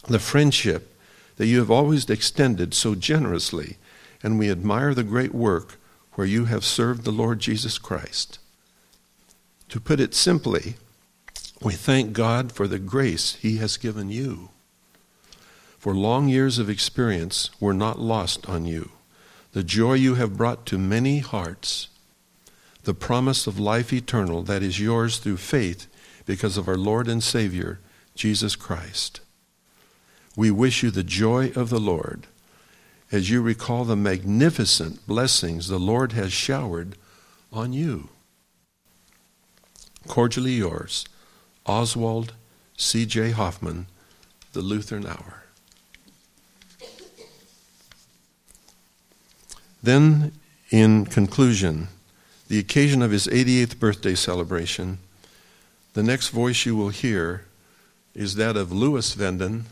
the 0.07 0.19
friendship 0.19 0.95
that 1.37 1.47
you 1.47 1.59
have 1.59 1.71
always 1.71 2.09
extended 2.09 2.73
so 2.73 2.95
generously, 2.95 3.77
and 4.21 4.37
we 4.37 4.51
admire 4.51 4.93
the 4.93 5.03
great 5.03 5.33
work 5.33 5.77
where 6.15 6.27
you 6.27 6.45
have 6.45 6.65
served 6.65 7.03
the 7.03 7.11
Lord 7.11 7.39
Jesus 7.39 7.77
Christ. 7.77 8.39
To 9.69 9.79
put 9.79 9.99
it 9.99 10.13
simply, 10.13 10.75
we 11.61 11.73
thank 11.73 12.13
God 12.13 12.51
for 12.51 12.67
the 12.67 12.79
grace 12.79 13.35
He 13.35 13.57
has 13.57 13.77
given 13.77 14.09
you. 14.09 14.49
For 15.77 15.93
long 15.93 16.27
years 16.27 16.57
of 16.57 16.69
experience 16.69 17.49
were 17.59 17.73
not 17.73 17.99
lost 17.99 18.49
on 18.49 18.65
you. 18.65 18.91
The 19.51 19.63
joy 19.63 19.93
you 19.93 20.15
have 20.15 20.37
brought 20.37 20.65
to 20.67 20.77
many 20.77 21.19
hearts, 21.19 21.89
the 22.83 22.93
promise 22.93 23.47
of 23.47 23.59
life 23.59 23.93
eternal 23.93 24.41
that 24.43 24.63
is 24.63 24.79
yours 24.79 25.17
through 25.17 25.37
faith 25.37 25.87
because 26.25 26.57
of 26.57 26.67
our 26.67 26.77
Lord 26.77 27.07
and 27.07 27.23
Savior, 27.23 27.79
Jesus 28.15 28.55
Christ. 28.55 29.21
We 30.35 30.51
wish 30.51 30.83
you 30.83 30.91
the 30.91 31.03
joy 31.03 31.51
of 31.55 31.69
the 31.69 31.79
Lord 31.79 32.27
as 33.11 33.29
you 33.29 33.41
recall 33.41 33.85
the 33.85 33.95
magnificent 33.95 35.05
blessings 35.07 35.67
the 35.67 35.79
Lord 35.79 36.13
has 36.13 36.33
showered 36.33 36.95
on 37.51 37.73
you. 37.73 38.09
Cordially 40.07 40.53
yours, 40.53 41.05
Oswald 41.65 42.33
C.J. 42.77 43.31
Hoffman, 43.31 43.87
The 44.53 44.61
Lutheran 44.61 45.05
Hour. 45.05 45.43
Then, 49.81 50.33
in 50.71 51.05
conclusion, 51.05 51.89
the 52.47 52.59
occasion 52.59 53.01
of 53.01 53.11
his 53.11 53.27
88th 53.27 53.79
birthday 53.79 54.15
celebration, 54.15 54.97
the 55.93 56.03
next 56.03 56.29
voice 56.29 56.65
you 56.65 56.75
will 56.75 56.89
hear 56.89 57.45
is 58.13 58.35
that 58.35 58.57
of 58.57 58.71
Louis 58.71 59.13
Venden 59.15 59.63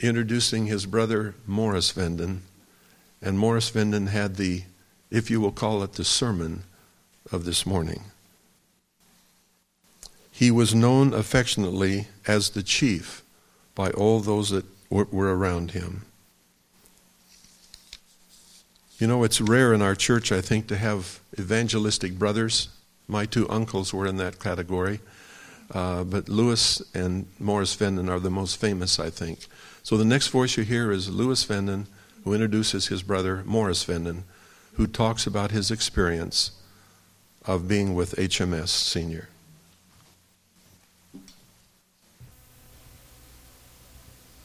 introducing 0.00 0.66
his 0.66 0.86
brother 0.86 1.34
Morris 1.46 1.92
Venden. 1.92 2.40
And 3.20 3.38
Morris 3.38 3.70
Venden 3.70 4.08
had 4.08 4.36
the, 4.36 4.62
if 5.10 5.30
you 5.30 5.40
will 5.40 5.52
call 5.52 5.82
it, 5.82 5.94
the 5.94 6.04
sermon 6.04 6.62
of 7.32 7.44
this 7.44 7.66
morning. 7.66 8.04
He 10.30 10.50
was 10.50 10.74
known 10.74 11.12
affectionately 11.12 12.06
as 12.26 12.50
the 12.50 12.62
chief 12.62 13.24
by 13.74 13.90
all 13.90 14.20
those 14.20 14.50
that 14.50 14.64
were 14.90 15.36
around 15.36 15.72
him. 15.72 16.02
You 18.98 19.06
know, 19.06 19.22
it's 19.24 19.40
rare 19.40 19.72
in 19.72 19.82
our 19.82 19.94
church, 19.94 20.32
I 20.32 20.40
think, 20.40 20.66
to 20.68 20.76
have 20.76 21.20
evangelistic 21.38 22.18
brothers. 22.18 22.68
My 23.06 23.26
two 23.26 23.48
uncles 23.48 23.94
were 23.94 24.06
in 24.06 24.16
that 24.16 24.40
category. 24.40 25.00
Uh, 25.72 26.02
but 26.04 26.28
Louis 26.28 26.82
and 26.94 27.26
Morris 27.38 27.76
Venden 27.76 28.08
are 28.08 28.18
the 28.18 28.30
most 28.30 28.56
famous, 28.56 28.98
I 28.98 29.10
think. 29.10 29.46
So 29.82 29.96
the 29.96 30.04
next 30.04 30.28
voice 30.28 30.56
you 30.56 30.64
hear 30.64 30.90
is 30.90 31.08
Louis 31.08 31.44
Venden, 31.44 31.86
who 32.24 32.34
introduces 32.34 32.88
his 32.88 33.02
brother, 33.02 33.42
Morris 33.46 33.84
Venden, 33.84 34.22
who 34.74 34.86
talks 34.86 35.26
about 35.26 35.50
his 35.50 35.70
experience 35.70 36.52
of 37.44 37.66
being 37.66 37.94
with 37.94 38.14
HMS 38.16 38.68
Senior. 38.68 39.28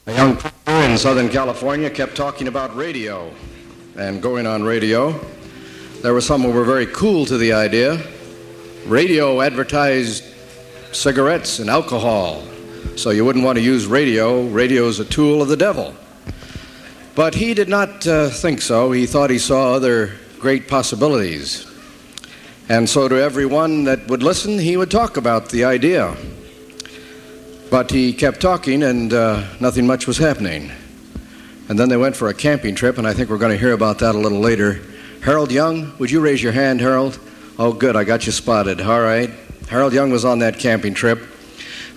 A 0.05 0.13
young 0.13 0.35
pastor 0.35 0.91
in 0.91 0.97
Southern 0.97 1.29
California 1.29 1.89
kept 1.89 2.15
talking 2.15 2.47
about 2.47 2.75
radio 2.75 3.33
and 3.97 4.21
going 4.21 4.45
on 4.45 4.63
radio. 4.63 5.17
There 6.01 6.13
were 6.13 6.21
some 6.21 6.41
who 6.41 6.51
were 6.51 6.65
very 6.65 6.87
cool 6.87 7.25
to 7.25 7.37
the 7.37 7.53
idea. 7.53 8.01
Radio 8.85 9.41
advertised 9.41 10.25
cigarettes 10.91 11.59
and 11.59 11.69
alcohol, 11.69 12.43
so 12.95 13.09
you 13.09 13.25
wouldn't 13.25 13.45
want 13.45 13.57
to 13.57 13.63
use 13.63 13.85
radio. 13.85 14.47
Radio 14.47 14.87
is 14.87 14.99
a 14.99 15.05
tool 15.05 15.41
of 15.41 15.47
the 15.47 15.57
devil. 15.57 15.95
But 17.15 17.35
he 17.35 17.53
did 17.53 17.69
not 17.69 18.07
uh, 18.07 18.29
think 18.29 18.61
so. 18.61 18.91
He 18.91 19.05
thought 19.05 19.29
he 19.29 19.39
saw 19.39 19.73
other 19.73 20.15
great 20.39 20.67
possibilities. 20.67 21.65
And 22.69 22.89
so, 22.89 23.07
to 23.07 23.15
everyone 23.15 23.83
that 23.83 24.07
would 24.07 24.23
listen, 24.23 24.57
he 24.57 24.77
would 24.77 24.89
talk 24.89 25.17
about 25.17 25.49
the 25.49 25.65
idea. 25.65 26.15
But 27.69 27.91
he 27.91 28.13
kept 28.13 28.39
talking, 28.39 28.83
and 28.83 29.13
uh, 29.13 29.43
nothing 29.59 29.85
much 29.85 30.07
was 30.07 30.17
happening. 30.17 30.71
And 31.69 31.79
then 31.79 31.89
they 31.89 31.97
went 31.97 32.15
for 32.15 32.29
a 32.29 32.33
camping 32.33 32.75
trip, 32.75 32.97
and 32.97 33.07
I 33.07 33.13
think 33.13 33.29
we're 33.29 33.37
going 33.37 33.51
to 33.51 33.57
hear 33.57 33.73
about 33.73 33.99
that 33.99 34.15
a 34.15 34.17
little 34.17 34.39
later. 34.39 34.81
Harold 35.21 35.51
Young, 35.51 35.97
would 35.97 36.11
you 36.11 36.19
raise 36.19 36.43
your 36.43 36.51
hand, 36.51 36.81
Harold? 36.81 37.19
Oh, 37.57 37.73
good, 37.73 37.95
I 37.95 38.03
got 38.03 38.25
you 38.25 38.31
spotted. 38.31 38.81
All 38.81 39.01
right. 39.01 39.29
Harold 39.69 39.93
Young 39.93 40.11
was 40.11 40.25
on 40.25 40.39
that 40.39 40.59
camping 40.59 40.93
trip, 40.93 41.19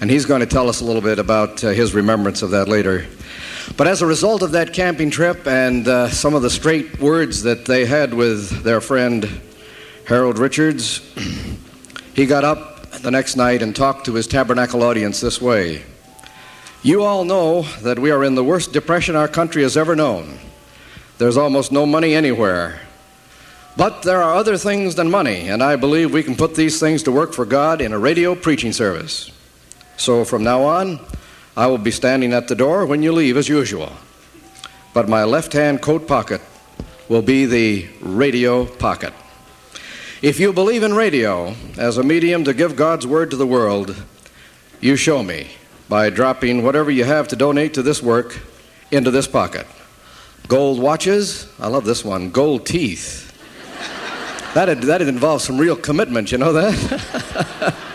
and 0.00 0.10
he's 0.10 0.26
going 0.26 0.40
to 0.40 0.46
tell 0.46 0.68
us 0.68 0.80
a 0.80 0.84
little 0.84 1.02
bit 1.02 1.18
about 1.18 1.62
uh, 1.64 1.68
his 1.68 1.94
remembrance 1.94 2.42
of 2.42 2.50
that 2.50 2.68
later. 2.68 3.06
But 3.76 3.88
as 3.88 4.02
a 4.02 4.06
result 4.06 4.42
of 4.42 4.52
that 4.52 4.72
camping 4.72 5.10
trip 5.10 5.46
and 5.46 5.88
uh, 5.88 6.08
some 6.08 6.34
of 6.34 6.42
the 6.42 6.50
straight 6.50 7.00
words 7.00 7.42
that 7.42 7.64
they 7.64 7.84
had 7.84 8.14
with 8.14 8.62
their 8.62 8.80
friend 8.80 9.28
Harold 10.06 10.38
Richards, 10.38 11.00
he 12.14 12.26
got 12.26 12.44
up 12.44 12.90
the 12.92 13.10
next 13.10 13.36
night 13.36 13.62
and 13.62 13.74
talked 13.74 14.06
to 14.06 14.14
his 14.14 14.26
tabernacle 14.26 14.82
audience 14.82 15.20
this 15.20 15.40
way 15.40 15.82
You 16.82 17.02
all 17.02 17.24
know 17.24 17.62
that 17.82 17.98
we 17.98 18.10
are 18.10 18.22
in 18.24 18.34
the 18.34 18.44
worst 18.44 18.72
depression 18.72 19.16
our 19.16 19.28
country 19.28 19.62
has 19.62 19.76
ever 19.76 19.96
known. 19.96 20.38
There's 21.18 21.36
almost 21.36 21.72
no 21.72 21.86
money 21.86 22.14
anywhere. 22.14 22.80
But 23.76 24.02
there 24.02 24.22
are 24.22 24.34
other 24.34 24.56
things 24.56 24.94
than 24.94 25.10
money, 25.10 25.48
and 25.48 25.62
I 25.62 25.76
believe 25.76 26.12
we 26.12 26.22
can 26.22 26.34
put 26.34 26.54
these 26.54 26.80
things 26.80 27.02
to 27.02 27.12
work 27.12 27.34
for 27.34 27.44
God 27.44 27.82
in 27.82 27.92
a 27.92 27.98
radio 27.98 28.34
preaching 28.34 28.72
service. 28.72 29.30
So 29.96 30.24
from 30.24 30.44
now 30.44 30.62
on, 30.62 31.00
I 31.56 31.66
will 31.66 31.78
be 31.78 31.90
standing 31.90 32.32
at 32.32 32.48
the 32.48 32.54
door 32.54 32.84
when 32.84 33.02
you 33.02 33.12
leave 33.12 33.36
as 33.36 33.48
usual. 33.48 33.92
But 34.92 35.08
my 35.08 35.24
left 35.24 35.52
hand 35.52 35.80
coat 35.80 36.06
pocket 36.06 36.40
will 37.08 37.22
be 37.22 37.46
the 37.46 37.88
radio 38.00 38.66
pocket. 38.66 39.14
If 40.22 40.40
you 40.40 40.52
believe 40.52 40.82
in 40.82 40.94
radio 40.94 41.54
as 41.78 41.98
a 41.98 42.02
medium 42.02 42.44
to 42.44 42.54
give 42.54 42.76
God's 42.76 43.06
word 43.06 43.30
to 43.30 43.36
the 43.36 43.46
world, 43.46 44.02
you 44.80 44.96
show 44.96 45.22
me 45.22 45.48
by 45.88 46.10
dropping 46.10 46.62
whatever 46.62 46.90
you 46.90 47.04
have 47.04 47.28
to 47.28 47.36
donate 47.36 47.74
to 47.74 47.82
this 47.82 48.02
work 48.02 48.38
into 48.90 49.10
this 49.10 49.26
pocket. 49.26 49.66
Gold 50.48 50.80
watches, 50.80 51.50
I 51.58 51.68
love 51.68 51.84
this 51.84 52.04
one, 52.04 52.30
gold 52.30 52.66
teeth. 52.66 53.22
That'd, 54.54 54.82
that'd 54.82 55.08
involve 55.08 55.42
some 55.42 55.58
real 55.58 55.76
commitment, 55.76 56.32
you 56.32 56.38
know 56.38 56.52
that? 56.54 57.74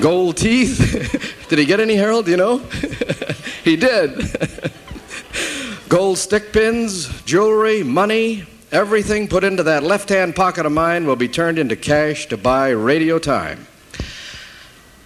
gold 0.00 0.36
teeth. 0.36 1.46
did 1.48 1.58
he 1.58 1.64
get 1.64 1.80
any, 1.80 1.96
Harold? 1.96 2.28
You 2.28 2.36
know? 2.36 2.58
he 3.64 3.76
did. 3.76 4.16
gold 5.88 6.18
stick 6.18 6.52
pins, 6.52 7.22
jewelry, 7.22 7.82
money, 7.82 8.46
Everything 8.70 9.28
put 9.28 9.44
into 9.44 9.62
that 9.62 9.82
left 9.82 10.10
hand 10.10 10.36
pocket 10.36 10.66
of 10.66 10.72
mine 10.72 11.06
will 11.06 11.16
be 11.16 11.26
turned 11.26 11.58
into 11.58 11.74
cash 11.74 12.26
to 12.26 12.36
buy 12.36 12.68
radio 12.68 13.18
time. 13.18 13.66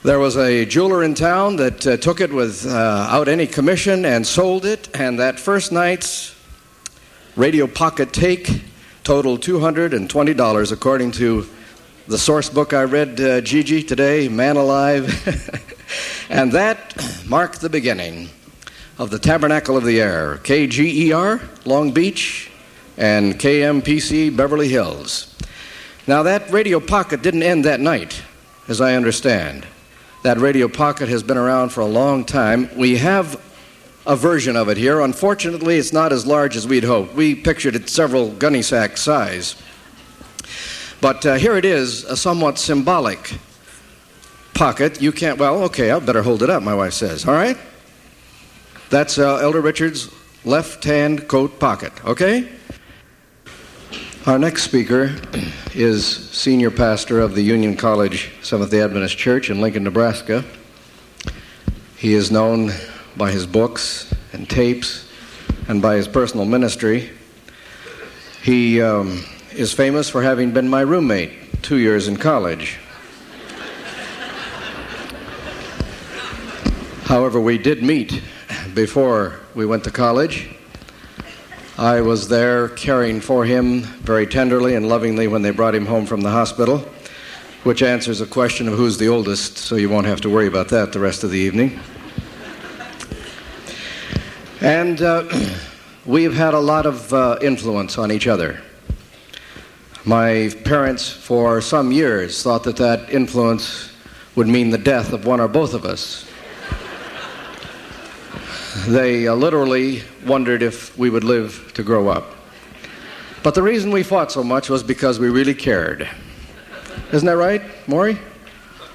There 0.03 0.19
was 0.19 0.37
a 0.37 0.65
jeweler 0.65 1.05
in 1.05 1.15
town 1.15 1.55
that 1.57 1.87
uh, 1.87 1.97
took 1.97 2.21
it 2.21 2.33
without 2.33 3.29
uh, 3.29 3.31
any 3.31 3.47
commission 3.47 4.05
and 4.05 4.27
sold 4.27 4.65
it, 4.65 4.89
and 4.95 5.21
that 5.21 5.39
first 5.39 5.71
night's 5.71 6.35
radio 7.37 7.69
pocket 7.69 8.13
take 8.13 8.65
totaled 9.05 9.43
$220, 9.43 10.73
according 10.73 11.13
to 11.13 11.49
the 12.09 12.19
source 12.19 12.51
book 12.51 12.73
I 12.73 12.83
read, 12.83 13.21
uh, 13.21 13.41
Gigi, 13.41 13.83
today, 13.83 14.29
Man 14.29 14.57
Alive. 14.57 15.07
and 16.29 16.51
that 16.53 16.97
marked 17.27 17.61
the 17.61 17.71
beginning 17.71 18.29
of 18.99 19.11
the 19.11 19.19
Tabernacle 19.19 19.77
of 19.77 19.85
the 19.85 20.01
Air, 20.01 20.39
KGER, 20.39 21.65
Long 21.65 21.93
Beach, 21.93 22.51
and 22.97 23.35
KMPC 23.35 24.37
Beverly 24.37 24.69
Hills. 24.69 25.35
Now, 26.07 26.25
that 26.25 26.51
radio 26.51 26.81
pocket 26.81 27.23
didn't 27.23 27.45
end 27.45 27.65
that 27.65 27.79
night, 27.79 28.23
as 28.67 28.81
I 28.81 28.95
understand. 28.95 29.67
That 30.25 30.39
radio 30.39 30.67
pocket 30.67 31.09
has 31.09 31.23
been 31.23 31.39
around 31.39 31.71
for 31.71 31.83
a 31.83 31.87
long 31.87 32.25
time. 32.25 32.69
We 32.77 32.97
have 32.97 33.41
a 34.07 34.17
version 34.17 34.57
of 34.57 34.69
it 34.69 34.77
here. 34.77 35.01
Unfortunately, 35.01 35.77
it's 35.77 35.93
not 35.93 36.13
as 36.13 36.27
large 36.27 36.57
as 36.57 36.67
we'd 36.67 36.85
hoped. 36.85 37.15
We 37.15 37.37
pictured 37.37 37.77
it 37.77 37.89
several 37.89 38.33
gunny 38.33 38.63
sack 38.63 38.97
size. 38.97 39.55
But 41.03 41.27
uh, 41.27 41.35
here 41.35 41.57
it 41.57 41.65
is, 41.65 42.05
a 42.05 42.17
somewhat 42.17 42.61
symbolic 42.61 43.35
pocket. 44.55 45.03
You 45.03 45.11
can't, 45.11 45.37
well, 45.37 45.65
okay, 45.65 45.91
I 45.91 45.99
better 45.99 46.23
hold 46.23 46.45
it 46.45 46.49
up, 46.49 46.63
my 46.63 46.77
wife 46.77 46.93
says. 46.93 47.27
All 47.27 47.35
right? 47.35 47.59
That's 48.89 49.19
uh, 49.19 49.39
Elder 49.39 49.61
Richard's 49.61 50.15
left 50.45 50.85
hand 50.85 51.27
coat 51.27 51.59
pocket, 51.59 51.93
okay? 52.05 52.49
Our 54.27 54.39
next 54.39 54.63
speaker 54.63 55.17
is 55.75 56.07
senior 56.07 56.71
pastor 56.71 57.21
of 57.21 57.35
the 57.35 57.43
Union 57.43 57.77
College 57.77 58.31
Seventh 58.41 58.71
day 58.71 58.81
Adventist 58.83 59.19
Church 59.19 59.51
in 59.51 59.61
Lincoln, 59.61 59.83
Nebraska. 59.83 60.45
He 61.97 62.15
is 62.15 62.31
known 62.31 62.71
by 63.17 63.33
his 63.33 63.45
books 63.45 64.15
and 64.33 64.49
tapes 64.49 65.09
and 65.67 65.83
by 65.83 65.97
his 65.97 66.07
personal 66.07 66.47
ministry. 66.47 67.11
He 68.45 68.81
um, 68.81 69.25
is 69.55 69.73
famous 69.73 70.09
for 70.09 70.23
having 70.23 70.53
been 70.53 70.69
my 70.69 70.81
roommate 70.81 71.63
two 71.63 71.77
years 71.77 72.09
in 72.09 72.17
college. 72.17 72.79
However, 77.05 77.41
we 77.41 77.59
did 77.59 77.83
meet 77.83 78.23
before 78.75 79.41
we 79.55 79.67
went 79.67 79.85
to 79.85 79.91
college 79.91 80.49
I 81.79 82.03
was 82.03 82.29
there 82.29 82.69
caring 82.69 83.23
for 83.23 83.47
him 83.47 83.81
very 83.81 84.27
tenderly 84.27 84.75
and 84.75 84.87
lovingly 84.87 85.27
when 85.27 85.41
they 85.41 85.51
brought 85.51 85.75
him 85.75 85.87
home 85.87 86.05
from 86.05 86.21
the 86.21 86.31
hospital, 86.31 86.79
which 87.65 87.83
answers 87.83 88.21
a 88.21 88.27
question 88.27 88.69
of 88.69 88.75
who's 88.75 88.99
the 88.99 89.09
oldest, 89.09 89.57
so 89.57 89.77
you 89.77 89.89
won't 89.89 90.07
have 90.07 90.21
to 90.21 90.29
worry 90.29 90.47
about 90.47 90.69
that 90.69 90.93
the 90.93 91.01
rest 91.01 91.25
of 91.25 91.31
the 91.31 91.39
evening. 91.39 91.81
And 94.61 95.01
uh, 95.01 95.25
we've 96.07 96.35
had 96.35 96.53
a 96.53 96.61
lot 96.61 96.85
of 96.85 97.11
uh, 97.13 97.39
influence 97.41 97.97
on 97.97 98.13
each 98.13 98.27
other. 98.27 98.61
My 100.05 100.51
parents, 100.65 101.09
for 101.09 101.61
some 101.61 101.93
years, 101.93 102.43
thought 102.43 102.65
that 102.65 102.77
that 102.79 103.11
influence 103.11 103.93
would 104.35 104.49
mean 104.49 104.71
the 104.71 104.79
death 104.79 105.13
of 105.13 105.27
one 105.27 105.41
or 105.41 105.47
both 105.47 105.75
of 105.75 105.85
us. 105.85 106.29
They 108.89 109.29
uh, 109.29 109.35
literally 109.37 110.03
wondered 110.27 110.61
if 110.61 110.99
we 110.99 111.09
would 111.09 111.23
live 111.23 111.71
to 111.75 111.85
grow 111.85 112.09
up. 112.09 112.35
But 113.45 113.55
the 113.55 113.63
reason 113.63 113.93
we 113.93 114.03
fought 114.03 114.33
so 114.33 114.43
much 114.43 114.69
was 114.69 114.83
because 114.83 115.21
we 115.21 115.29
really 115.29 115.55
cared. 115.55 116.09
Isn't 117.13 117.27
that 117.27 117.37
right, 117.37 117.63
Maury? 117.87 118.19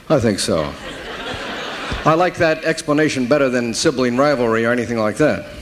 I 0.09 0.19
think 0.19 0.39
so. 0.39 0.73
I 2.03 2.15
like 2.15 2.35
that 2.35 2.65
explanation 2.65 3.27
better 3.27 3.47
than 3.47 3.73
sibling 3.73 4.17
rivalry 4.17 4.65
or 4.65 4.73
anything 4.73 4.97
like 4.97 5.15
that. 5.17 5.53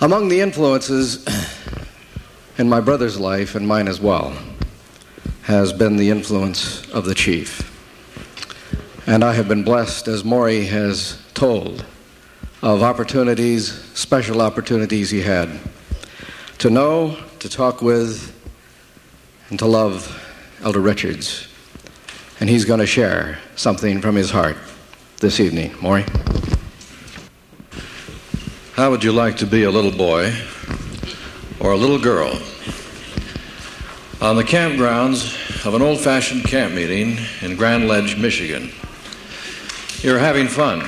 Among 0.00 0.28
the 0.28 0.40
influences 0.40 1.24
in 2.58 2.68
my 2.68 2.80
brother's 2.80 3.20
life 3.20 3.54
and 3.54 3.68
mine 3.68 3.86
as 3.86 4.00
well 4.00 4.36
has 5.42 5.72
been 5.72 5.96
the 5.96 6.10
influence 6.10 6.88
of 6.90 7.04
the 7.04 7.14
chief. 7.14 7.72
And 9.06 9.22
I 9.22 9.34
have 9.34 9.46
been 9.46 9.62
blessed, 9.62 10.08
as 10.08 10.24
Maury 10.24 10.64
has 10.64 11.22
told, 11.34 11.84
of 12.62 12.82
opportunities, 12.82 13.72
special 13.94 14.40
opportunities 14.40 15.10
he 15.10 15.20
had 15.20 15.60
to 16.58 16.70
know, 16.70 17.16
to 17.38 17.48
talk 17.48 17.82
with, 17.82 18.32
and 19.50 19.58
to 19.58 19.66
love 19.66 20.22
Elder 20.62 20.80
Richards. 20.80 21.46
And 22.40 22.48
he's 22.48 22.64
going 22.64 22.80
to 22.80 22.86
share 22.86 23.38
something 23.54 24.00
from 24.00 24.16
his 24.16 24.30
heart 24.30 24.56
this 25.20 25.38
evening. 25.38 25.74
Maury? 25.80 26.04
How 28.72 28.90
would 28.90 29.04
you 29.04 29.12
like 29.12 29.36
to 29.38 29.46
be 29.46 29.64
a 29.64 29.70
little 29.70 29.92
boy 29.92 30.34
or 31.66 31.72
a 31.72 31.76
little 31.76 31.98
girl 31.98 32.30
on 34.20 34.36
the 34.36 34.44
campgrounds 34.44 35.66
of 35.66 35.74
an 35.74 35.82
old 35.82 35.98
fashioned 35.98 36.44
camp 36.44 36.72
meeting 36.72 37.18
in 37.42 37.56
Grand 37.56 37.88
Ledge, 37.88 38.16
Michigan? 38.16 38.70
You're 39.98 40.20
having 40.20 40.46
fun. 40.46 40.78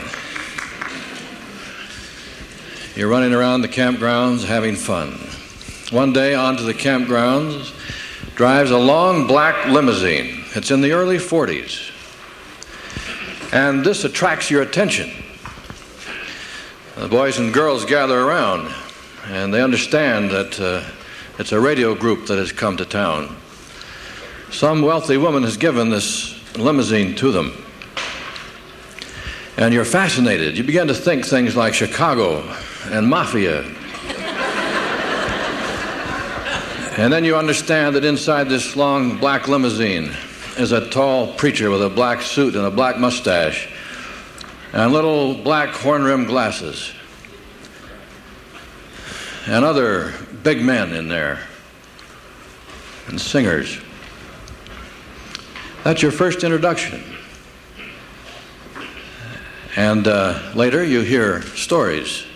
You're 2.94 3.08
running 3.08 3.34
around 3.34 3.62
the 3.62 3.68
campgrounds 3.68 4.44
having 4.44 4.76
fun. 4.76 5.14
One 5.90 6.12
day, 6.12 6.36
onto 6.36 6.62
the 6.62 6.74
campgrounds 6.74 7.74
drives 8.36 8.70
a 8.70 8.78
long 8.78 9.26
black 9.26 9.66
limousine. 9.66 10.44
It's 10.54 10.70
in 10.70 10.80
the 10.80 10.92
early 10.92 11.16
40s. 11.16 11.90
And 13.52 13.84
this 13.84 14.04
attracts 14.04 14.48
your 14.48 14.62
attention. 14.62 15.10
The 16.94 17.08
boys 17.08 17.40
and 17.40 17.52
girls 17.52 17.84
gather 17.84 18.20
around, 18.20 18.72
and 19.30 19.52
they 19.52 19.62
understand 19.62 20.30
that 20.30 20.58
uh, 20.58 20.82
it's 21.38 21.52
a 21.52 21.60
radio 21.60 21.94
group 21.94 22.26
that 22.26 22.38
has 22.38 22.50
come 22.50 22.76
to 22.78 22.84
town. 22.84 23.36
Some 24.50 24.80
wealthy 24.82 25.18
woman 25.18 25.42
has 25.42 25.56
given 25.56 25.90
this 25.90 26.34
limousine 26.56 27.14
to 27.16 27.30
them. 27.30 27.52
And 29.58 29.74
you're 29.74 29.84
fascinated. 29.84 30.56
You 30.56 30.64
begin 30.64 30.88
to 30.88 30.94
think 30.94 31.26
things 31.26 31.54
like 31.54 31.74
Chicago 31.74 32.42
and 32.86 33.06
mafia. 33.06 33.64
and 36.96 37.12
then 37.12 37.24
you 37.24 37.36
understand 37.36 37.96
that 37.96 38.04
inside 38.04 38.48
this 38.48 38.76
long 38.76 39.18
black 39.18 39.46
limousine 39.46 40.10
is 40.58 40.72
a 40.72 40.88
tall 40.88 41.34
preacher 41.34 41.70
with 41.70 41.82
a 41.82 41.90
black 41.90 42.22
suit 42.22 42.56
and 42.56 42.64
a 42.64 42.70
black 42.70 42.98
mustache 42.98 43.68
and 44.72 44.92
little 44.92 45.34
black 45.34 45.68
horn 45.70 46.02
rimmed 46.02 46.28
glasses. 46.28 46.92
And 49.48 49.64
other 49.64 50.12
big 50.42 50.60
men 50.60 50.92
in 50.92 51.08
there 51.08 51.40
and 53.06 53.18
singers. 53.18 53.78
That's 55.84 56.02
your 56.02 56.12
first 56.12 56.44
introduction. 56.44 57.02
And 59.74 60.06
uh, 60.06 60.52
later 60.54 60.84
you 60.84 61.00
hear 61.00 61.40
stories 61.40 62.26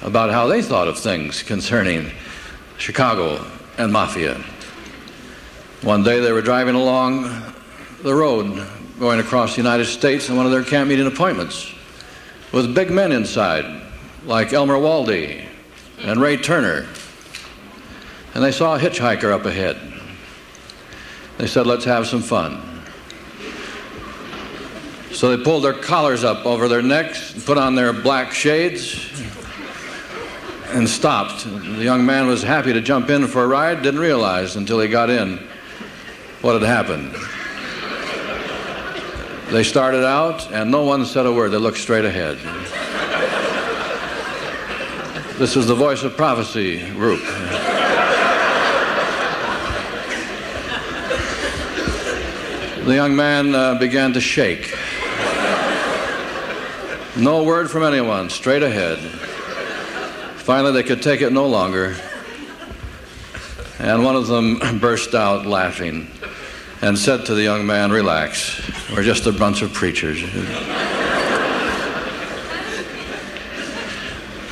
about 0.00 0.30
how 0.30 0.46
they 0.46 0.62
thought 0.62 0.88
of 0.88 0.98
things 0.98 1.42
concerning 1.42 2.10
Chicago 2.78 3.44
and 3.76 3.92
mafia. 3.92 4.42
One 5.82 6.02
day 6.02 6.20
they 6.20 6.32
were 6.32 6.40
driving 6.40 6.74
along 6.74 7.52
the 8.02 8.14
road 8.14 8.66
going 8.98 9.20
across 9.20 9.56
the 9.56 9.60
United 9.60 9.84
States 9.84 10.30
on 10.30 10.38
one 10.38 10.46
of 10.46 10.52
their 10.52 10.64
camp 10.64 10.88
meeting 10.88 11.06
appointments 11.06 11.70
with 12.50 12.74
big 12.74 12.90
men 12.90 13.12
inside, 13.12 13.82
like 14.24 14.54
Elmer 14.54 14.76
Waldie 14.76 15.49
and 16.02 16.20
Ray 16.20 16.36
Turner. 16.36 16.86
And 18.34 18.44
they 18.44 18.52
saw 18.52 18.76
a 18.76 18.78
hitchhiker 18.78 19.32
up 19.32 19.44
ahead. 19.44 19.78
They 21.38 21.46
said, 21.46 21.66
Let's 21.66 21.84
have 21.84 22.06
some 22.06 22.22
fun. 22.22 22.62
So 25.12 25.36
they 25.36 25.42
pulled 25.42 25.64
their 25.64 25.74
collars 25.74 26.22
up 26.22 26.46
over 26.46 26.68
their 26.68 26.82
necks, 26.82 27.44
put 27.44 27.58
on 27.58 27.74
their 27.74 27.92
black 27.92 28.32
shades, 28.32 29.10
and 30.68 30.88
stopped. 30.88 31.44
The 31.44 31.82
young 31.82 32.06
man 32.06 32.26
was 32.26 32.42
happy 32.42 32.72
to 32.72 32.80
jump 32.80 33.10
in 33.10 33.26
for 33.26 33.42
a 33.42 33.46
ride, 33.46 33.82
didn't 33.82 34.00
realize 34.00 34.56
until 34.56 34.78
he 34.80 34.88
got 34.88 35.10
in 35.10 35.38
what 36.40 36.60
had 36.60 36.62
happened. 36.62 37.14
They 39.52 39.64
started 39.64 40.04
out, 40.06 40.52
and 40.52 40.70
no 40.70 40.84
one 40.84 41.04
said 41.04 41.26
a 41.26 41.32
word. 41.32 41.50
They 41.50 41.56
looked 41.56 41.78
straight 41.78 42.04
ahead. 42.04 42.38
This 45.40 45.56
is 45.56 45.66
the 45.66 45.74
Voice 45.74 46.02
of 46.02 46.18
Prophecy 46.18 46.86
group. 46.90 47.22
The 52.84 52.94
young 52.94 53.16
man 53.16 53.54
uh, 53.54 53.78
began 53.78 54.12
to 54.12 54.20
shake. 54.20 54.76
No 57.16 57.42
word 57.42 57.70
from 57.70 57.84
anyone, 57.84 58.28
straight 58.28 58.62
ahead. 58.62 58.98
Finally, 60.40 60.72
they 60.72 60.82
could 60.82 61.02
take 61.02 61.22
it 61.22 61.32
no 61.32 61.46
longer. 61.46 61.96
And 63.78 64.04
one 64.04 64.16
of 64.16 64.26
them 64.26 64.60
burst 64.78 65.14
out 65.14 65.46
laughing 65.46 66.10
and 66.82 66.98
said 66.98 67.24
to 67.24 67.34
the 67.34 67.42
young 67.42 67.64
man, 67.64 67.90
Relax, 67.90 68.60
we're 68.90 69.04
just 69.04 69.24
a 69.24 69.32
bunch 69.32 69.62
of 69.62 69.72
preachers. 69.72 70.22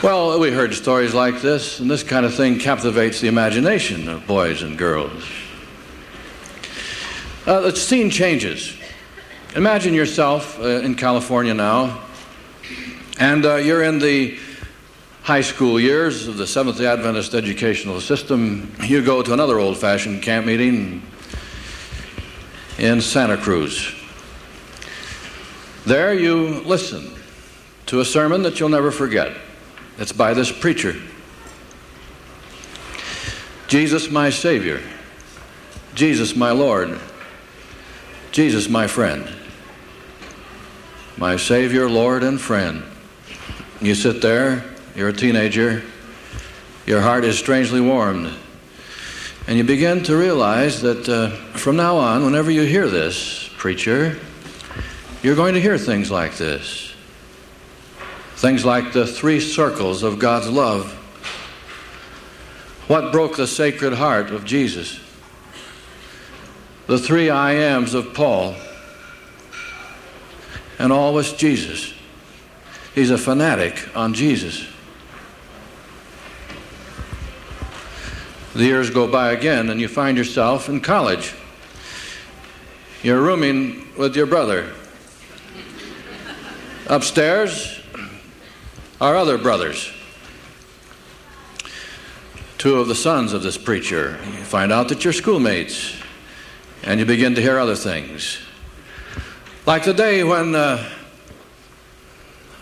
Well, 0.09 0.41
we 0.41 0.51
heard 0.51 0.73
stories 0.73 1.13
like 1.13 1.43
this, 1.43 1.81
and 1.81 1.91
this 1.91 2.03
kind 2.03 2.25
of 2.25 2.35
thing 2.35 2.59
captivates 2.59 3.21
the 3.21 3.29
imagination 3.29 4.09
of 4.09 4.27
boys 4.27 4.63
and 4.63 4.79
girls. 4.79 5.23
Uh, 7.45 7.61
the 7.61 7.77
scene 7.77 8.09
changes. 8.09 8.75
Imagine 9.55 9.93
yourself 9.93 10.59
uh, 10.61 10.81
in 10.81 10.95
California 10.95 11.53
now 11.53 12.01
and 13.19 13.45
uh, 13.45 13.57
you're 13.57 13.83
in 13.83 13.99
the 13.99 14.39
high 15.25 15.43
school 15.43 15.79
years 15.79 16.27
of 16.27 16.39
the 16.39 16.47
Seventh 16.47 16.81
Adventist 16.81 17.35
educational 17.35 18.01
system. 18.01 18.73
You 18.83 19.05
go 19.05 19.23
to 19.23 19.35
another 19.35 19.59
old 19.59 19.77
fashioned 19.77 20.23
camp 20.23 20.47
meeting 20.47 21.03
in 22.79 23.03
Santa 23.03 23.37
Cruz. 23.37 23.95
There 25.85 26.15
you 26.15 26.63
listen 26.63 27.13
to 27.87 28.01
a 28.01 28.07
sermon 28.07 28.43
that 28.45 28.59
you'll 28.59 28.71
never 28.71 28.91
forget. 28.91 29.37
It's 29.99 30.13
by 30.13 30.35
this 30.35 30.53
preacher 30.53 30.95
Jesus, 33.67 34.11
my 34.11 34.31
Savior. 34.31 34.81
Jesus, 35.95 36.35
my 36.35 36.53
Lord. 36.53 36.99
Jesus, 38.33 38.69
my 38.69 38.87
friend. 38.87 39.31
My 41.19 41.37
Savior, 41.37 41.89
Lord, 41.89 42.23
and 42.23 42.41
friend. 42.41 42.83
You 43.81 43.95
sit 43.95 44.23
there, 44.23 44.65
you're 44.97 45.09
a 45.09 45.13
teenager, 45.13 45.83
your 46.87 47.01
heart 47.01 47.25
is 47.25 47.39
strangely 47.39 47.81
warmed, 47.81 48.33
and 49.47 49.59
you 49.59 49.65
begin 49.65 50.03
to 50.05 50.17
realize 50.17 50.81
that 50.83 51.09
uh, 51.09 51.31
from 51.59 51.77
now 51.77 51.97
on, 51.97 52.25
whenever 52.25 52.51
you 52.51 52.63
hear 52.63 52.89
this, 52.89 53.51
preacher, 53.59 54.19
you're 55.23 55.37
going 55.37 55.55
to 55.55 55.61
hear 55.61 55.77
things 55.77 56.11
like 56.11 56.37
this. 56.37 56.88
Things 58.39 58.65
like 58.65 58.93
the 58.93 59.05
three 59.05 59.41
circles 59.41 60.05
of 60.05 60.21
God's 60.21 60.49
love. 60.49 60.93
What 62.87 63.11
broke 63.11 63.35
the 63.35 63.49
sacred 63.49 63.95
heart 63.95 64.31
of 64.31 64.45
Jesus? 64.45 65.01
The 66.87 67.01
three 67.01 67.31
I 67.31 67.55
ams 67.55 67.95
of 67.95 68.15
Paul. 68.15 68.55
And 70.79 70.93
all 70.93 71.15
was 71.15 71.33
Jesus. 71.33 71.93
He's 72.95 73.11
a 73.11 73.19
fanatic 73.19 73.89
on 73.97 74.15
Jesus. 74.15 74.65
The 78.55 78.63
years 78.63 78.89
go 78.91 79.11
by 79.11 79.33
again, 79.33 79.69
and 79.69 79.81
you 79.81 79.89
find 79.89 80.17
yourself 80.17 80.69
in 80.69 80.81
college. 80.81 81.35
You're 83.03 83.21
rooming 83.21 83.89
with 83.99 84.15
your 84.15 84.27
brother. 84.27 84.73
Upstairs 86.87 87.79
are 89.01 89.17
other 89.17 89.39
brothers. 89.39 89.93
Two 92.59 92.77
of 92.77 92.89
the 92.89 92.95
sons 92.95 93.33
of 93.33 93.43
this 93.43 93.57
preacher. 93.57 94.19
You 94.25 94.45
find 94.45 94.73
out 94.73 94.89
that 94.89 95.05
you're 95.05 95.13
schoolmates, 95.13 95.95
and 96.83 96.99
you 96.99 97.07
begin 97.07 97.35
to 97.37 97.41
hear 97.41 97.59
other 97.59 97.77
things. 97.77 98.39
Like 99.67 99.85
the 99.85 99.95
day 99.95 100.25
when 100.25 100.55
uh, 100.55 100.89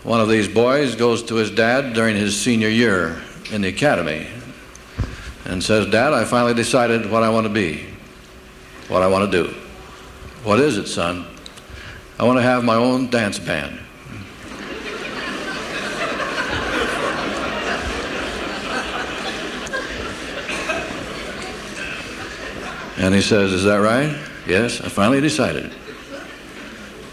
one 0.03 0.21
of 0.21 0.29
these 0.29 0.47
boys 0.47 0.95
goes 0.95 1.23
to 1.23 1.35
his 1.35 1.49
dad 1.49 1.93
during 1.93 2.15
his 2.15 2.39
senior 2.39 2.69
year 2.69 3.21
in 3.51 3.61
the 3.61 3.69
academy 3.69 4.27
and 5.45 5.63
says, 5.63 5.87
Dad, 5.87 6.13
I 6.13 6.25
finally 6.25 6.53
decided 6.53 7.09
what 7.09 7.23
I 7.23 7.29
want 7.29 7.47
to 7.47 7.53
be, 7.53 7.85
what 8.89 9.01
I 9.01 9.07
want 9.07 9.31
to 9.31 9.43
do. 9.43 9.53
What 10.43 10.59
is 10.59 10.77
it, 10.77 10.87
son? 10.87 11.25
I 12.19 12.25
want 12.25 12.37
to 12.37 12.43
have 12.43 12.63
my 12.63 12.75
own 12.75 13.09
dance 13.09 13.39
band. 13.39 13.79
And 22.97 23.13
he 23.13 23.21
says, 23.21 23.53
Is 23.53 23.63
that 23.63 23.77
right? 23.77 24.17
Yes, 24.47 24.81
I 24.81 24.89
finally 24.89 25.21
decided. 25.21 25.71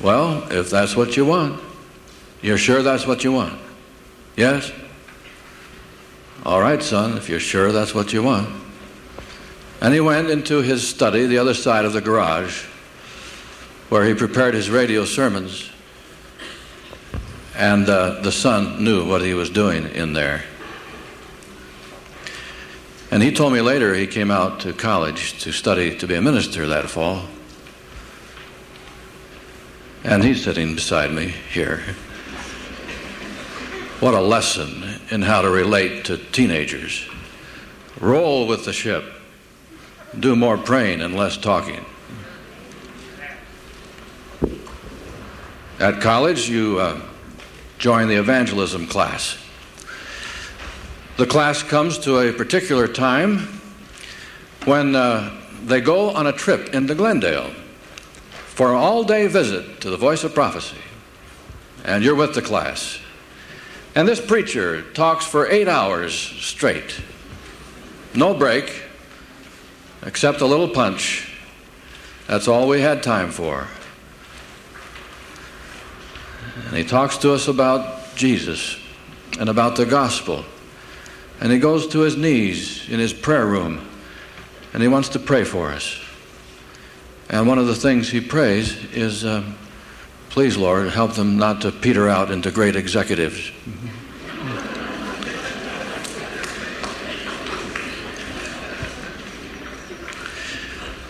Well, 0.00 0.50
if 0.52 0.70
that's 0.70 0.96
what 0.96 1.16
you 1.16 1.24
want, 1.24 1.62
you're 2.42 2.58
sure 2.58 2.82
that's 2.82 3.06
what 3.06 3.24
you 3.24 3.32
want? 3.32 3.58
Yes? 4.36 4.70
All 6.44 6.60
right, 6.60 6.82
son, 6.82 7.16
if 7.16 7.28
you're 7.28 7.40
sure 7.40 7.72
that's 7.72 7.94
what 7.94 8.12
you 8.12 8.22
want. 8.22 8.62
And 9.80 9.94
he 9.94 10.00
went 10.00 10.30
into 10.30 10.62
his 10.62 10.86
study, 10.86 11.26
the 11.26 11.38
other 11.38 11.54
side 11.54 11.84
of 11.84 11.92
the 11.92 12.00
garage, 12.00 12.64
where 13.88 14.04
he 14.04 14.14
prepared 14.14 14.54
his 14.54 14.70
radio 14.70 15.04
sermons. 15.04 15.70
And 17.56 17.88
uh, 17.88 18.20
the 18.20 18.32
son 18.32 18.82
knew 18.82 19.08
what 19.08 19.22
he 19.22 19.34
was 19.34 19.48
doing 19.48 19.86
in 19.86 20.12
there. 20.12 20.44
And 23.14 23.22
he 23.22 23.30
told 23.30 23.52
me 23.52 23.60
later 23.60 23.94
he 23.94 24.08
came 24.08 24.32
out 24.32 24.58
to 24.62 24.72
college 24.72 25.40
to 25.44 25.52
study 25.52 25.96
to 25.98 26.06
be 26.08 26.16
a 26.16 26.20
minister 26.20 26.66
that 26.66 26.90
fall. 26.90 27.22
And 30.02 30.24
he's 30.24 30.42
sitting 30.42 30.74
beside 30.74 31.12
me 31.12 31.28
here. 31.28 31.84
What 34.00 34.14
a 34.14 34.20
lesson 34.20 34.98
in 35.12 35.22
how 35.22 35.42
to 35.42 35.48
relate 35.48 36.06
to 36.06 36.18
teenagers. 36.18 37.06
Roll 38.00 38.48
with 38.48 38.64
the 38.64 38.72
ship. 38.72 39.04
Do 40.18 40.34
more 40.34 40.58
praying 40.58 41.00
and 41.00 41.14
less 41.14 41.36
talking. 41.36 41.84
At 45.78 46.00
college, 46.00 46.48
you 46.48 46.80
uh, 46.80 47.00
join 47.78 48.08
the 48.08 48.16
evangelism 48.16 48.88
class. 48.88 49.38
The 51.16 51.26
class 51.26 51.62
comes 51.62 51.98
to 52.00 52.18
a 52.18 52.32
particular 52.32 52.88
time 52.88 53.46
when 54.64 54.96
uh, 54.96 55.30
they 55.62 55.80
go 55.80 56.10
on 56.10 56.26
a 56.26 56.32
trip 56.32 56.74
into 56.74 56.96
Glendale 56.96 57.50
for 58.46 58.70
an 58.70 58.74
all 58.74 59.04
day 59.04 59.28
visit 59.28 59.80
to 59.82 59.90
the 59.90 59.96
Voice 59.96 60.24
of 60.24 60.34
Prophecy. 60.34 60.76
And 61.84 62.02
you're 62.02 62.16
with 62.16 62.34
the 62.34 62.42
class. 62.42 62.98
And 63.94 64.08
this 64.08 64.20
preacher 64.20 64.82
talks 64.90 65.24
for 65.24 65.46
eight 65.46 65.68
hours 65.68 66.12
straight. 66.14 67.00
No 68.12 68.34
break, 68.34 68.82
except 70.02 70.40
a 70.40 70.46
little 70.46 70.68
punch. 70.68 71.32
That's 72.26 72.48
all 72.48 72.66
we 72.66 72.80
had 72.80 73.04
time 73.04 73.30
for. 73.30 73.68
And 76.66 76.76
he 76.76 76.82
talks 76.82 77.18
to 77.18 77.32
us 77.32 77.46
about 77.46 78.16
Jesus 78.16 78.80
and 79.38 79.48
about 79.48 79.76
the 79.76 79.86
gospel 79.86 80.44
and 81.44 81.52
he 81.52 81.58
goes 81.58 81.86
to 81.86 82.00
his 82.00 82.16
knees 82.16 82.88
in 82.88 82.98
his 82.98 83.12
prayer 83.12 83.44
room 83.44 83.86
and 84.72 84.82
he 84.82 84.88
wants 84.88 85.10
to 85.10 85.18
pray 85.18 85.44
for 85.44 85.68
us. 85.68 86.00
And 87.28 87.46
one 87.46 87.58
of 87.58 87.66
the 87.66 87.74
things 87.74 88.08
he 88.08 88.22
prays 88.22 88.82
is, 88.94 89.26
uh, 89.26 89.44
please, 90.30 90.56
Lord, 90.56 90.88
help 90.88 91.12
them 91.12 91.36
not 91.36 91.60
to 91.60 91.70
peter 91.70 92.08
out 92.08 92.30
into 92.30 92.50
great 92.50 92.76
executives. 92.76 93.52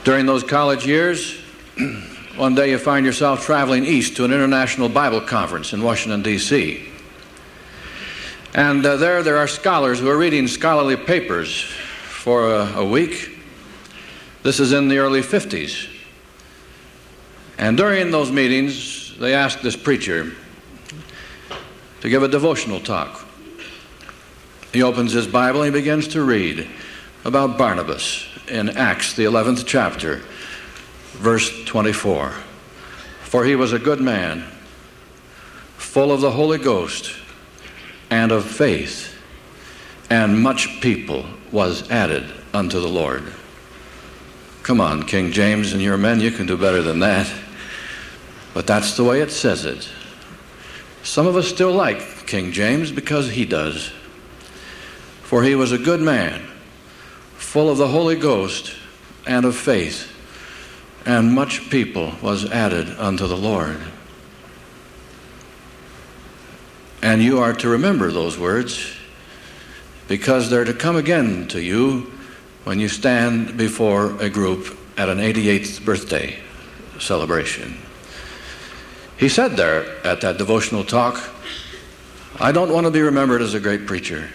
During 0.03 0.27
those 0.27 0.43
college 0.43 0.85
years, 0.85 1.39
one 2.35 2.57
day 2.57 2.73
you 2.73 2.79
find 2.79 3.07
yourself 3.07 3.47
traveling 3.47 3.85
east 3.85 4.17
to 4.17 4.25
an 4.25 4.33
international 4.33 4.89
Bible 4.89 5.21
conference 5.21 5.73
in 5.73 5.81
Washington, 5.81 6.23
D.C. 6.23 6.91
And 8.55 8.87
uh, 8.87 8.97
there, 8.97 9.25
there 9.25 9.39
are 9.39 9.49
scholars 9.49 9.99
who 9.99 10.09
are 10.09 10.17
reading 10.17 10.47
scholarly 10.47 10.97
papers 10.97 11.61
for 11.61 12.55
a, 12.55 12.75
a 12.77 12.85
week. 12.85 13.37
This 14.45 14.61
is 14.61 14.73
in 14.73 14.87
the 14.87 14.99
early 14.99 15.23
50s. 15.23 15.91
And 17.59 17.77
during 17.77 18.13
those 18.13 18.31
meetings, 18.31 19.17
they 19.19 19.35
asked 19.35 19.63
this 19.63 19.75
preacher 19.75 20.33
to 22.01 22.09
give 22.09 22.23
a 22.23 22.29
devotional 22.29 22.79
talk. 22.79 23.27
He 24.73 24.85
opens 24.85 25.13
his 25.13 25.27
Bible 25.27 25.63
and 25.63 25.75
he 25.75 25.81
begins 25.81 26.07
to 26.09 26.23
read 26.23 26.69
about 27.25 27.59
Barnabas 27.59 28.29
in 28.49 28.69
Acts, 28.69 29.15
the 29.15 29.25
11th 29.25 29.65
chapter, 29.67 30.23
verse 31.15 31.65
24. 31.65 32.31
For 33.23 33.45
he 33.45 33.57
was 33.57 33.73
a 33.73 33.79
good 33.81 34.01
man, 34.01 34.45
full 35.77 36.13
of 36.13 36.21
the 36.21 36.31
Holy 36.31 36.59
Ghost 36.59 37.24
and 38.11 38.33
of 38.33 38.45
faith, 38.45 39.17
and 40.11 40.41
much 40.41 40.81
people 40.81 41.27
was 41.51 41.91
added 41.91 42.33
unto 42.53 42.81
the 42.81 42.89
Lord. 42.89 43.33
Come 44.63 44.81
on, 44.81 45.03
King 45.05 45.31
James 45.31 45.73
and 45.73 45.83
your 45.83 45.99
men, 45.99 46.21
you 46.21 46.31
can 46.31 46.47
do 46.47 46.57
better 46.57 46.83
than 46.83 47.01
that. 47.01 47.31
But 48.55 48.67
that's 48.67 48.97
the 48.97 49.05
way 49.05 49.21
it 49.21 49.31
says 49.31 49.65
it. 49.65 49.89
Some 51.03 51.27
of 51.27 51.37
us 51.37 51.49
still 51.49 51.73
like 51.73 52.27
King 52.27 52.53
James 52.53 52.91
because 52.91 53.31
he 53.31 53.45
does. 53.45 53.93
For 55.23 55.43
he 55.43 55.55
was 55.55 55.73
a 55.73 55.79
good 55.79 56.01
man, 56.01 56.41
full 57.37 57.69
of 57.69 57.77
the 57.77 57.89
Holy 57.89 58.17
Ghost 58.17 58.75
and 59.27 59.45
of 59.45 59.57
faith, 59.57 60.11
and 61.05 61.33
much 61.33 61.69
people 61.71 62.13
was 62.23 62.51
added 62.51 62.89
unto 62.99 63.27
the 63.27 63.37
Lord. 63.37 63.81
And 67.15 67.23
you 67.23 67.39
are 67.39 67.53
to 67.53 67.69
remember 67.69 68.11
those 68.11 68.37
words 68.37 68.93
because 70.09 70.51
they're 70.51 70.65
to 70.65 70.75
come 70.75 70.97
again 70.97 71.47
to 71.47 71.63
you 71.63 72.13
when 72.65 72.81
you 72.81 72.89
stand 72.89 73.57
before 73.57 74.21
a 74.21 74.29
group 74.29 74.77
at 74.97 75.09
an 75.09 75.19
88th 75.19 75.85
birthday 75.85 76.37
celebration. 76.99 77.79
He 79.17 79.29
said 79.29 79.53
there 79.53 80.05
at 80.05 80.23
that 80.23 80.39
devotional 80.39 80.83
talk, 80.83 81.23
I 82.41 82.51
don't 82.51 82.73
want 82.73 82.85
to 82.87 82.91
be 82.91 83.03
remembered 83.03 83.43
as 83.43 83.55
a 83.55 83.61
great 83.61 83.87
preacher. 83.87 84.29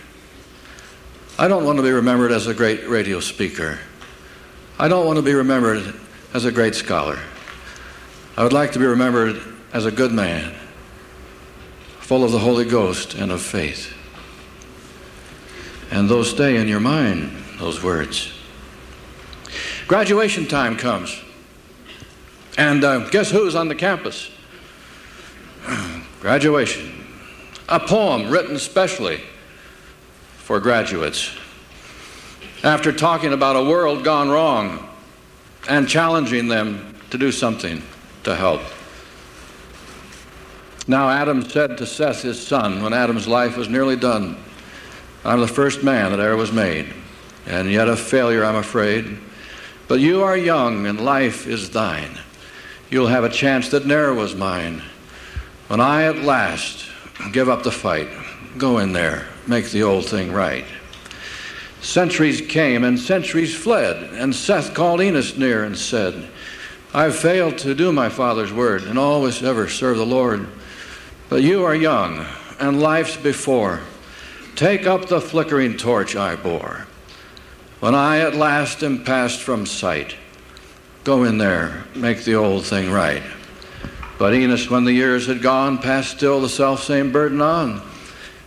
I 1.37 1.49
don't 1.49 1.65
want 1.65 1.79
to 1.79 1.83
be 1.83 1.91
remembered 1.91 2.31
as 2.31 2.47
a 2.47 2.53
great 2.53 2.87
radio 2.87 3.19
speaker. 3.19 3.77
I 4.79 4.87
don't 4.87 5.05
want 5.05 5.17
to 5.17 5.21
be 5.21 5.33
remembered 5.33 5.95
as 6.33 6.45
a 6.45 6.51
great 6.53 6.75
scholar. 6.75 7.19
I 8.37 8.43
would 8.43 8.53
like 8.53 8.71
to 8.71 8.79
be 8.79 8.85
remembered 8.85 9.41
as 9.73 9.85
a 9.85 9.91
good 9.91 10.13
man 10.13 10.55
full 12.09 12.23
of 12.23 12.31
the 12.31 12.39
Holy 12.39 12.65
Ghost 12.65 13.13
and 13.13 13.31
of 13.31 13.39
faith. 13.39 13.93
And 15.91 16.09
those 16.09 16.31
stay 16.31 16.55
in 16.55 16.67
your 16.67 16.79
mind, 16.79 17.31
those 17.59 17.83
words. 17.83 18.33
Graduation 19.87 20.47
time 20.47 20.75
comes. 20.75 21.21
And 22.57 22.83
uh, 22.83 23.07
guess 23.09 23.29
who's 23.29 23.53
on 23.53 23.67
the 23.67 23.75
campus? 23.75 24.31
Graduation. 26.19 27.05
A 27.69 27.79
poem 27.79 28.31
written 28.31 28.57
specially 28.57 29.21
for 30.37 30.59
graduates. 30.59 31.37
After 32.63 32.91
talking 32.91 33.33
about 33.33 33.55
a 33.55 33.63
world 33.63 34.03
gone 34.03 34.29
wrong 34.29 34.89
and 35.69 35.87
challenging 35.87 36.47
them 36.47 36.95
to 37.11 37.19
do 37.19 37.31
something 37.31 37.83
to 38.23 38.35
help. 38.35 38.61
Now, 40.87 41.09
Adam 41.09 41.47
said 41.47 41.77
to 41.77 41.85
Seth, 41.85 42.23
his 42.23 42.45
son, 42.45 42.81
when 42.81 42.93
Adam's 42.93 43.27
life 43.27 43.57
was 43.57 43.69
nearly 43.69 43.95
done, 43.95 44.37
I'm 45.23 45.41
the 45.41 45.47
first 45.47 45.83
man 45.83 46.11
that 46.11 46.19
ever 46.19 46.35
was 46.35 46.51
made, 46.51 46.93
and 47.45 47.69
yet 47.69 47.89
a 47.89 47.95
failure, 47.95 48.43
I'm 48.43 48.55
afraid. 48.55 49.19
But 49.87 49.99
you 49.99 50.23
are 50.23 50.37
young, 50.37 50.87
and 50.87 50.99
life 50.99 51.45
is 51.45 51.69
thine. 51.69 52.19
You'll 52.89 53.07
have 53.07 53.23
a 53.23 53.29
chance 53.29 53.69
that 53.69 53.85
ne'er 53.85 54.13
was 54.13 54.33
mine. 54.33 54.81
When 55.67 55.79
I 55.79 56.03
at 56.03 56.23
last 56.23 56.89
give 57.31 57.49
up 57.49 57.63
the 57.63 57.71
fight, 57.71 58.07
go 58.57 58.79
in 58.79 58.93
there, 58.93 59.27
make 59.45 59.69
the 59.69 59.83
old 59.83 60.05
thing 60.05 60.31
right. 60.31 60.65
Centuries 61.81 62.41
came 62.41 62.83
and 62.83 62.99
centuries 62.99 63.55
fled, 63.55 64.11
and 64.13 64.35
Seth 64.35 64.73
called 64.73 65.01
Enos 65.01 65.37
near 65.37 65.63
and 65.63 65.77
said, 65.77 66.29
I've 66.93 67.15
failed 67.15 67.59
to 67.59 67.75
do 67.75 67.91
my 67.91 68.09
father's 68.09 68.51
word 68.51 68.83
and 68.83 68.97
always 68.97 69.43
ever 69.43 69.67
serve 69.67 69.97
the 69.97 70.05
Lord. 70.05 70.47
But 71.29 71.43
you 71.43 71.63
are 71.63 71.75
young, 71.75 72.25
and 72.59 72.81
life's 72.81 73.15
before. 73.15 73.81
Take 74.55 74.87
up 74.87 75.05
the 75.05 75.21
flickering 75.21 75.77
torch 75.77 76.15
I 76.15 76.35
bore. 76.35 76.87
When 77.79 77.93
I 77.93 78.19
at 78.19 78.35
last 78.35 78.83
am 78.83 79.03
passed 79.03 79.39
from 79.39 79.67
sight, 79.67 80.15
go 81.03 81.23
in 81.23 81.37
there, 81.37 81.85
make 81.95 82.23
the 82.23 82.35
old 82.35 82.65
thing 82.65 82.91
right. 82.91 83.23
But 84.17 84.33
Enos, 84.33 84.69
when 84.69 84.83
the 84.83 84.91
years 84.91 85.27
had 85.27 85.41
gone, 85.41 85.77
passed 85.77 86.17
still 86.17 86.41
the 86.41 86.49
self-same 86.49 87.11
burden 87.11 87.39
on, 87.39 87.81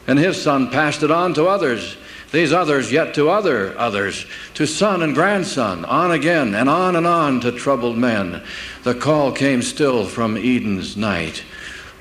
and 0.06 0.18
his 0.18 0.42
son 0.42 0.68
passed 0.68 1.02
it 1.02 1.10
on 1.10 1.32
to 1.34 1.46
others. 1.46 1.96
These 2.32 2.54
others 2.54 2.90
yet 2.90 3.12
to 3.14 3.28
other 3.28 3.78
others, 3.78 4.24
to 4.54 4.66
son 4.66 5.02
and 5.02 5.14
grandson, 5.14 5.84
on 5.84 6.10
again 6.10 6.54
and 6.54 6.68
on 6.68 6.96
and 6.96 7.06
on 7.06 7.40
to 7.42 7.52
troubled 7.52 7.98
men. 7.98 8.42
The 8.84 8.94
call 8.94 9.32
came 9.32 9.60
still 9.60 10.06
from 10.06 10.38
Eden's 10.38 10.96
night. 10.96 11.44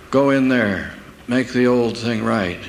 Go 0.09 0.29
in 0.29 0.47
there, 0.47 0.93
make 1.27 1.49
the 1.49 1.67
old 1.67 1.97
thing 1.97 2.23
right. 2.23 2.61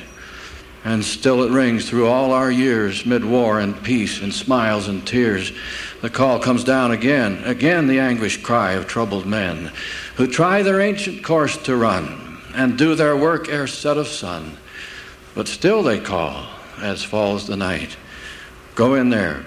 And 0.85 1.05
still 1.05 1.45
it 1.45 1.53
rings 1.53 1.89
through 1.89 2.09
all 2.09 2.33
our 2.33 2.51
years, 2.51 3.07
mid 3.07 3.25
war 3.25 3.61
and 3.61 3.81
peace 3.85 4.21
and 4.21 4.35
smiles 4.35 4.89
and 4.89 5.07
tears. 5.07 5.53
The 6.01 6.11
call 6.11 6.41
comes 6.41 6.65
down 6.65 6.91
again, 6.91 7.45
again 7.45 7.87
the 7.87 8.01
anguished 8.01 8.43
cry 8.43 8.73
of 8.73 8.89
troubled 8.89 9.25
men 9.25 9.71
who 10.17 10.27
try 10.27 10.65
their 10.65 10.81
ancient 10.81 11.23
course 11.23 11.57
to 11.59 11.77
run 11.77 12.39
and 12.57 12.77
do 12.77 12.97
their 12.97 13.17
work 13.17 13.49
ere 13.49 13.69
set 13.69 13.97
of 13.97 14.09
sun. 14.09 14.57
But 15.37 15.47
still 15.47 15.85
they 15.85 16.01
call 16.01 16.45
as 16.83 17.03
falls 17.03 17.47
the 17.47 17.57
night. 17.57 17.97
Go 18.75 18.95
in 18.95 19.11
there, 19.11 19.45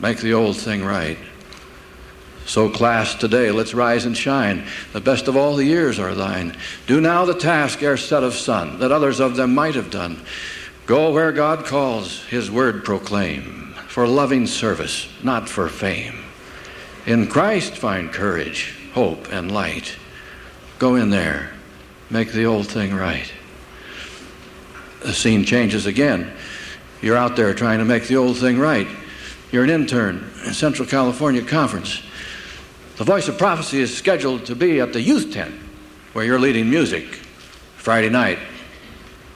make 0.00 0.18
the 0.18 0.34
old 0.34 0.56
thing 0.56 0.84
right. 0.84 1.18
So, 2.46 2.68
class, 2.68 3.14
today, 3.14 3.50
let's 3.50 3.72
rise 3.72 4.04
and 4.04 4.16
shine. 4.16 4.66
The 4.92 5.00
best 5.00 5.28
of 5.28 5.36
all 5.36 5.56
the 5.56 5.64
years 5.64 5.98
are 5.98 6.14
thine. 6.14 6.56
Do 6.86 7.00
now 7.00 7.24
the 7.24 7.34
task 7.34 7.82
ere 7.82 7.96
set 7.96 8.22
of 8.22 8.34
sun, 8.34 8.80
that 8.80 8.92
others 8.92 9.18
of 9.18 9.36
them 9.36 9.54
might 9.54 9.74
have 9.74 9.90
done. 9.90 10.20
Go 10.86 11.10
where 11.12 11.32
God 11.32 11.64
calls, 11.64 12.22
his 12.24 12.50
word 12.50 12.84
proclaim, 12.84 13.74
for 13.88 14.06
loving 14.06 14.46
service, 14.46 15.08
not 15.22 15.48
for 15.48 15.68
fame. 15.70 16.22
In 17.06 17.26
Christ 17.26 17.76
find 17.76 18.12
courage, 18.12 18.74
hope, 18.92 19.32
and 19.32 19.50
light. 19.50 19.96
Go 20.78 20.96
in 20.96 21.08
there, 21.08 21.50
make 22.10 22.32
the 22.32 22.44
old 22.44 22.66
thing 22.66 22.94
right. 22.94 23.30
The 25.00 25.14
scene 25.14 25.44
changes 25.44 25.86
again. 25.86 26.32
You're 27.04 27.18
out 27.18 27.36
there 27.36 27.52
trying 27.52 27.80
to 27.80 27.84
make 27.84 28.06
the 28.06 28.16
old 28.16 28.38
thing 28.38 28.58
right. 28.58 28.88
You're 29.52 29.64
an 29.64 29.68
intern 29.68 30.26
in 30.46 30.54
Central 30.54 30.88
California 30.88 31.42
Conference. 31.42 32.02
The 32.96 33.04
Voice 33.04 33.28
of 33.28 33.36
Prophecy 33.36 33.82
is 33.82 33.94
scheduled 33.94 34.46
to 34.46 34.56
be 34.56 34.80
at 34.80 34.94
the 34.94 35.02
youth 35.02 35.30
tent 35.30 35.54
where 36.14 36.24
you're 36.24 36.38
leading 36.38 36.70
music 36.70 37.04
Friday 37.76 38.08
night. 38.08 38.38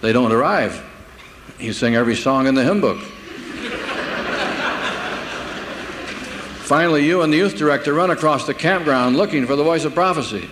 They 0.00 0.14
don't 0.14 0.32
arrive. 0.32 0.82
You 1.60 1.74
sing 1.74 1.94
every 1.94 2.16
song 2.16 2.46
in 2.46 2.54
the 2.54 2.64
hymn 2.64 2.80
book. 2.80 3.00
Finally, 6.64 7.04
you 7.04 7.20
and 7.20 7.30
the 7.30 7.36
youth 7.36 7.58
director 7.58 7.92
run 7.92 8.08
across 8.08 8.46
the 8.46 8.54
campground 8.54 9.18
looking 9.18 9.44
for 9.44 9.56
the 9.56 9.64
voice 9.64 9.84
of 9.84 9.92
prophecy. 9.92 10.48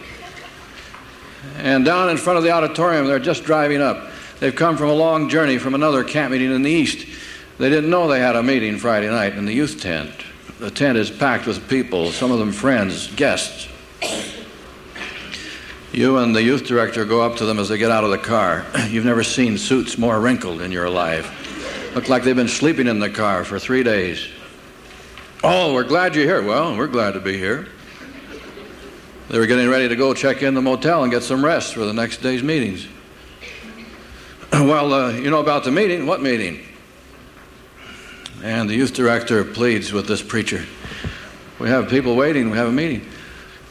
And 1.57 1.83
down 1.83 2.11
in 2.11 2.19
front 2.19 2.37
of 2.37 2.45
the 2.45 2.51
auditorium, 2.51 3.07
they're 3.07 3.19
just 3.19 3.45
driving 3.45 3.81
up. 3.81 4.11
They've 4.41 4.55
come 4.55 4.77
from 4.77 4.89
a 4.89 4.95
long 4.95 5.29
journey 5.29 5.59
from 5.59 5.75
another 5.75 6.05
camp 6.05 6.33
meeting 6.33 6.53
in 6.53 6.63
the 6.63 6.71
east. 6.71 7.07
They 7.59 7.71
didn't 7.71 7.89
know 7.89 8.07
they 8.07 8.21
had 8.21 8.37
a 8.37 8.43
meeting 8.43 8.79
Friday 8.79 9.09
night 9.09 9.35
in 9.35 9.47
the 9.47 9.53
youth 9.53 9.81
tent. 9.81 10.11
The 10.59 10.71
tent 10.71 10.99
is 10.99 11.11
packed 11.11 11.47
with 11.47 11.69
people, 11.69 12.13
some 12.13 12.31
of 12.31 12.39
them 12.39 12.53
friends, 12.53 13.09
guests. 13.15 13.69
You 15.93 16.19
and 16.19 16.37
the 16.37 16.43
youth 16.43 16.67
director 16.67 17.07
go 17.07 17.23
up 17.23 17.37
to 17.37 17.47
them 17.47 17.59
as 17.59 17.71
they 17.71 17.79
get 17.79 17.91
out 17.91 18.05
of 18.05 18.11
the 18.11 18.19
car. 18.19 18.67
You've 18.89 19.07
never 19.07 19.25
seen 19.25 19.57
suits 19.57 19.97
more 19.97 20.21
wrinkled 20.21 20.61
in 20.61 20.71
your 20.71 20.91
life. 20.91 21.95
Look 21.95 22.11
like 22.11 22.23
they've 22.23 22.37
been 22.37 22.49
sleeping 22.49 22.87
in 22.87 22.99
the 22.99 23.09
car 23.09 23.45
for 23.45 23.59
three 23.59 23.83
days. 23.83 24.27
Oh, 25.43 25.73
we're 25.73 25.85
glad 25.85 26.15
you're 26.15 26.25
here. 26.25 26.43
Well, 26.43 26.77
we're 26.77 26.89
glad 26.89 27.13
to 27.13 27.21
be 27.21 27.39
here. 27.39 27.69
They 29.29 29.39
were 29.39 29.47
getting 29.47 29.69
ready 29.69 29.89
to 29.89 29.97
go 29.97 30.13
check 30.13 30.43
in 30.43 30.53
the 30.53 30.63
motel 30.63 31.03
and 31.03 31.11
get 31.11 31.23
some 31.23 31.43
rest 31.43 31.73
for 31.73 31.85
the 31.87 31.95
next 31.95 32.19
day's 32.19 32.43
meetings. 32.43 32.87
Well, 34.53 34.93
uh, 34.93 35.13
you 35.13 35.31
know 35.31 35.41
about 35.41 35.65
the 35.65 35.71
meeting? 35.71 36.07
What 36.07 36.23
meeting? 36.23 36.61
And 38.43 38.69
the 38.69 38.75
youth 38.75 38.95
director 38.95 39.45
pleads 39.45 39.93
with 39.93 40.07
this 40.07 40.23
preacher. 40.23 40.65
We 41.59 41.69
have 41.69 41.89
people 41.89 42.17
waiting. 42.17 42.51
We 42.51 42.57
have 42.57 42.69
a 42.69 42.73
meeting. 42.73 43.07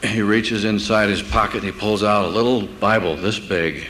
He 0.03 0.21
reaches 0.21 0.65
inside 0.65 1.09
his 1.09 1.21
pocket 1.21 1.63
and 1.63 1.65
he 1.65 1.71
pulls 1.71 2.03
out 2.03 2.25
a 2.25 2.27
little 2.27 2.67
Bible 2.67 3.15
this 3.15 3.39
big. 3.39 3.88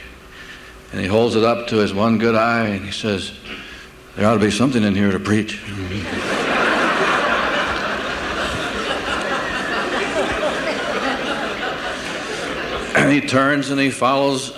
And 0.91 1.02
he 1.02 1.08
holds 1.08 1.36
it 1.36 1.43
up 1.43 1.67
to 1.67 1.78
his 1.78 1.93
one 1.93 2.17
good 2.17 2.36
eye 2.36 2.67
and 2.67 2.86
he 2.86 2.91
says, 2.91 3.32
There 4.15 4.28
ought 4.28 4.36
to 4.36 4.39
be 4.39 4.52
something 4.52 4.84
in 4.84 4.95
here 4.95 5.12
to 5.12 5.19
preach. 5.19 5.62
and 12.95 13.12
he 13.12 13.21
turns 13.21 13.69
and 13.71 13.80
he 13.80 13.89
follows 13.89 14.56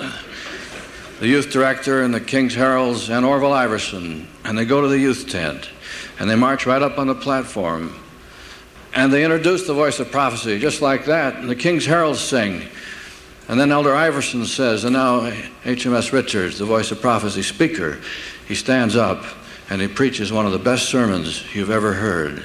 the 1.19 1.27
youth 1.27 1.49
director 1.49 2.03
and 2.03 2.13
the 2.13 2.21
King's 2.21 2.53
Heralds 2.53 3.09
and 3.09 3.25
Orville 3.25 3.53
Iverson, 3.53 4.27
and 4.43 4.57
they 4.57 4.65
go 4.65 4.81
to 4.81 4.87
the 4.87 4.99
youth 4.99 5.29
tent, 5.29 5.69
and 6.19 6.29
they 6.29 6.35
march 6.35 6.65
right 6.65 6.81
up 6.81 6.97
on 6.97 7.07
the 7.07 7.15
platform, 7.15 7.93
and 8.93 9.11
they 9.11 9.23
introduce 9.23 9.65
the 9.65 9.73
voice 9.73 9.99
of 9.99 10.11
prophecy 10.11 10.59
just 10.59 10.81
like 10.81 11.05
that, 11.05 11.35
and 11.35 11.49
the 11.49 11.55
King's 11.55 11.85
Heralds 11.85 12.19
sing. 12.19 12.63
And 13.47 13.59
then 13.59 13.71
Elder 13.71 13.95
Iverson 13.95 14.45
says, 14.45 14.83
and 14.83 14.93
now 14.93 15.21
HMS 15.63 16.11
Richards, 16.11 16.59
the 16.59 16.65
voice 16.65 16.91
of 16.91 16.99
prophecy 16.99 17.41
speaker, 17.41 17.99
he 18.47 18.55
stands 18.55 18.95
up 18.95 19.23
and 19.69 19.81
he 19.81 19.87
preaches 19.87 20.31
one 20.31 20.45
of 20.45 20.51
the 20.51 20.59
best 20.59 20.89
sermons 20.89 21.43
you've 21.55 21.69
ever 21.69 21.93
heard. 21.93 22.43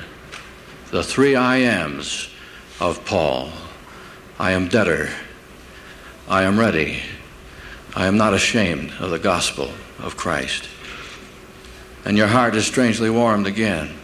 The 0.90 1.02
three 1.02 1.34
I 1.34 1.58
ams 1.58 2.28
of 2.80 3.04
Paul. 3.04 3.50
I 4.38 4.52
am 4.52 4.68
debtor. 4.68 5.08
I 6.28 6.42
am 6.44 6.58
ready. 6.58 7.02
I 7.94 8.06
am 8.06 8.16
not 8.16 8.32
ashamed 8.32 8.92
of 9.00 9.10
the 9.10 9.18
gospel 9.18 9.70
of 9.98 10.16
Christ. 10.16 10.68
And 12.04 12.16
your 12.16 12.26
heart 12.26 12.54
is 12.56 12.66
strangely 12.66 13.10
warmed 13.10 13.46
again. 13.46 13.94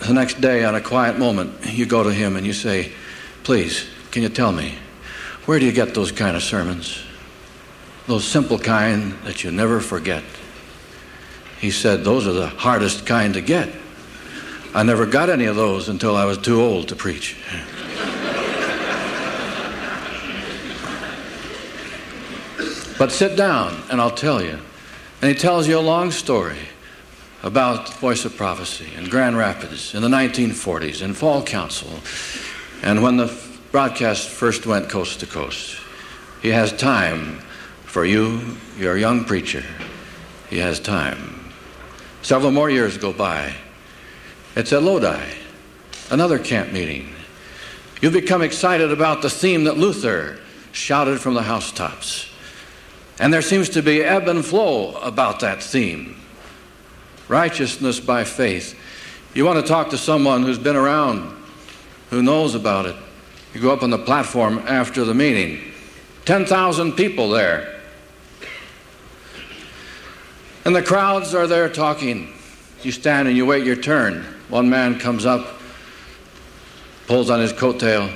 The 0.00 0.12
next 0.12 0.40
day, 0.40 0.64
on 0.64 0.74
a 0.74 0.80
quiet 0.80 1.18
moment, 1.18 1.72
you 1.72 1.86
go 1.86 2.02
to 2.02 2.12
him 2.12 2.36
and 2.36 2.46
you 2.46 2.52
say, 2.52 2.92
Please, 3.44 3.88
can 4.10 4.22
you 4.22 4.28
tell 4.28 4.52
me, 4.52 4.74
where 5.46 5.58
do 5.58 5.64
you 5.64 5.72
get 5.72 5.94
those 5.94 6.10
kind 6.10 6.36
of 6.36 6.42
sermons? 6.42 7.02
Those 8.06 8.26
simple 8.26 8.58
kind 8.58 9.12
that 9.24 9.44
you 9.44 9.52
never 9.52 9.80
forget. 9.80 10.24
He 11.60 11.70
said, 11.70 12.04
Those 12.04 12.26
are 12.26 12.32
the 12.32 12.48
hardest 12.48 13.06
kind 13.06 13.34
to 13.34 13.40
get. 13.40 13.70
I 14.74 14.82
never 14.82 15.06
got 15.06 15.30
any 15.30 15.46
of 15.46 15.56
those 15.56 15.88
until 15.88 16.16
I 16.16 16.24
was 16.24 16.38
too 16.38 16.60
old 16.60 16.88
to 16.88 16.96
preach. 16.96 17.36
But 22.98 23.12
sit 23.12 23.36
down 23.36 23.82
and 23.90 24.00
I'll 24.00 24.10
tell 24.10 24.42
you. 24.42 24.58
And 25.20 25.30
he 25.30 25.34
tells 25.34 25.66
you 25.68 25.78
a 25.78 25.80
long 25.80 26.10
story 26.10 26.58
about 27.42 27.94
Voice 27.94 28.24
of 28.24 28.36
Prophecy 28.36 28.88
in 28.96 29.08
Grand 29.08 29.36
Rapids 29.36 29.94
in 29.94 30.02
the 30.02 30.08
1940s, 30.08 31.02
in 31.02 31.14
Fall 31.14 31.42
Council, 31.42 31.90
and 32.82 33.02
when 33.02 33.16
the 33.16 33.32
broadcast 33.72 34.28
first 34.28 34.66
went 34.66 34.88
coast 34.88 35.20
to 35.20 35.26
coast. 35.26 35.78
He 36.40 36.48
has 36.48 36.72
time 36.72 37.40
for 37.84 38.04
you, 38.04 38.56
you're 38.78 38.96
a 38.96 39.00
young 39.00 39.24
preacher. 39.24 39.64
He 40.48 40.58
has 40.58 40.80
time. 40.80 41.52
Several 42.22 42.50
more 42.50 42.70
years 42.70 42.98
go 42.98 43.12
by. 43.12 43.54
It's 44.54 44.72
at 44.72 44.82
Lodi, 44.82 45.24
another 46.10 46.38
camp 46.38 46.72
meeting. 46.72 47.12
You 48.00 48.10
become 48.10 48.42
excited 48.42 48.92
about 48.92 49.22
the 49.22 49.30
theme 49.30 49.64
that 49.64 49.76
Luther 49.76 50.38
shouted 50.72 51.20
from 51.20 51.34
the 51.34 51.42
housetops. 51.42 52.30
And 53.18 53.32
there 53.32 53.42
seems 53.42 53.68
to 53.70 53.82
be 53.82 54.02
ebb 54.02 54.28
and 54.28 54.44
flow 54.44 54.96
about 54.96 55.40
that 55.40 55.62
theme 55.62 56.16
righteousness 57.28 57.98
by 58.00 58.24
faith. 58.24 58.78
You 59.34 59.44
want 59.44 59.60
to 59.60 59.66
talk 59.66 59.90
to 59.90 59.98
someone 59.98 60.42
who's 60.42 60.58
been 60.58 60.76
around, 60.76 61.36
who 62.10 62.22
knows 62.22 62.54
about 62.54 62.86
it. 62.86 62.96
You 63.52 63.60
go 63.60 63.72
up 63.72 63.82
on 63.82 63.90
the 63.90 63.98
platform 63.98 64.58
after 64.66 65.04
the 65.04 65.14
meeting, 65.14 65.60
10,000 66.24 66.92
people 66.92 67.30
there. 67.30 67.80
And 70.64 70.74
the 70.74 70.82
crowds 70.82 71.34
are 71.34 71.46
there 71.46 71.68
talking. 71.68 72.32
You 72.82 72.92
stand 72.92 73.28
and 73.28 73.36
you 73.36 73.46
wait 73.46 73.64
your 73.64 73.76
turn. 73.76 74.24
One 74.48 74.68
man 74.68 74.98
comes 74.98 75.26
up, 75.26 75.46
pulls 77.06 77.30
on 77.30 77.40
his 77.40 77.52
coattail, 77.52 78.12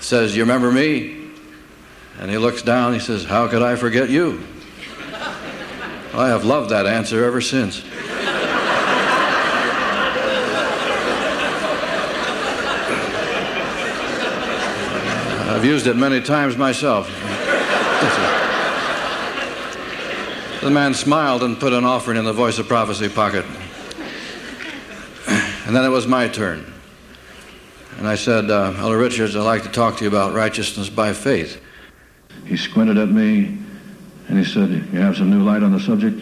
says, 0.00 0.36
You 0.36 0.42
remember 0.42 0.70
me? 0.70 1.25
And 2.18 2.30
he 2.30 2.38
looks 2.38 2.62
down, 2.62 2.94
he 2.94 2.98
says, 2.98 3.24
How 3.24 3.48
could 3.48 3.62
I 3.62 3.76
forget 3.76 4.08
you? 4.08 4.42
I 6.14 6.28
have 6.28 6.44
loved 6.44 6.70
that 6.70 6.86
answer 6.86 7.24
ever 7.24 7.42
since. 7.42 7.84
I've 15.48 15.64
used 15.64 15.86
it 15.86 15.96
many 15.96 16.20
times 16.22 16.56
myself. 16.56 17.08
the 20.62 20.70
man 20.70 20.94
smiled 20.94 21.42
and 21.42 21.58
put 21.58 21.72
an 21.72 21.84
offering 21.84 22.18
in 22.18 22.24
the 22.24 22.32
voice 22.32 22.58
of 22.58 22.66
prophecy 22.66 23.08
pocket. 23.08 23.44
And 25.66 25.74
then 25.74 25.84
it 25.84 25.88
was 25.88 26.06
my 26.06 26.28
turn. 26.28 26.72
And 27.98 28.06
I 28.06 28.14
said, 28.14 28.50
uh, 28.50 28.74
Elder 28.76 28.98
Richards, 28.98 29.34
I'd 29.34 29.42
like 29.42 29.64
to 29.64 29.68
talk 29.68 29.96
to 29.96 30.04
you 30.04 30.08
about 30.08 30.32
righteousness 30.32 30.88
by 30.88 31.12
faith. 31.12 31.60
He 32.46 32.56
squinted 32.56 32.96
at 32.98 33.08
me 33.08 33.58
and 34.28 34.38
he 34.38 34.44
said, 34.44 34.70
You 34.70 35.00
have 35.00 35.16
some 35.16 35.30
new 35.30 35.42
light 35.42 35.62
on 35.62 35.72
the 35.72 35.80
subject? 35.80 36.20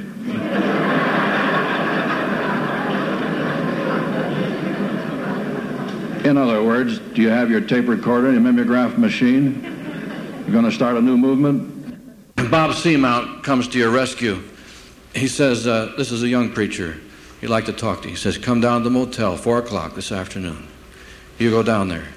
In 6.25 6.39
other 6.39 6.63
words, 6.63 6.99
do 6.99 7.21
you 7.21 7.29
have 7.29 7.51
your 7.51 7.61
tape 7.61 7.87
recorder 7.87 8.29
and 8.29 8.35
your 8.35 8.43
mimeograph 8.43 8.97
machine? 8.97 9.63
You're 10.41 10.53
going 10.53 10.65
to 10.65 10.73
start 10.73 10.97
a 10.97 11.03
new 11.03 11.19
movement? 11.19 11.73
Bob 12.51 12.71
Seamount 12.71 13.43
comes 13.43 13.69
to 13.69 13.79
your 13.79 13.91
rescue. 13.91 14.43
He 15.15 15.29
says, 15.29 15.67
uh, 15.67 15.93
This 15.99 16.11
is 16.11 16.23
a 16.23 16.29
young 16.29 16.53
preacher. 16.53 16.99
He'd 17.41 17.49
like 17.49 17.67
to 17.67 17.73
talk 17.75 18.03
to 18.03 18.09
you. 18.09 18.15
He 18.15 18.17
says, 18.17 18.39
Come 18.39 18.63
down 18.63 18.81
to 18.81 18.85
the 18.85 18.91
motel, 18.91 19.37
4 19.37 19.59
o'clock 19.59 19.95
this 19.95 20.11
afternoon. 20.11 20.67
You 21.39 21.51
go 21.51 21.63
down 21.63 21.89
there. 21.89 22.09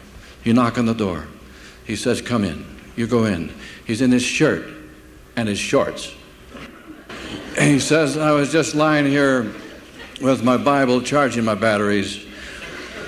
You 0.43 0.53
knock 0.53 0.77
on 0.77 0.85
the 0.85 0.93
door. 0.93 1.27
He 1.85 1.97
says, 1.97 2.21
Come 2.21 2.45
in. 2.45 2.65
You 2.95 3.07
go 3.07 3.25
in. 3.25 3.53
He's 3.87 4.01
in 4.01 4.11
his 4.11 4.21
shirt 4.21 4.65
and 5.37 5.47
his 5.47 5.57
shorts. 5.57 6.13
And 7.57 7.71
He 7.71 7.79
says, 7.79 8.17
I 8.17 8.31
was 8.33 8.51
just 8.51 8.75
lying 8.75 9.05
here 9.05 9.53
with 10.21 10.43
my 10.43 10.57
Bible 10.57 11.01
charging 11.01 11.45
my 11.45 11.55
batteries. 11.55 12.25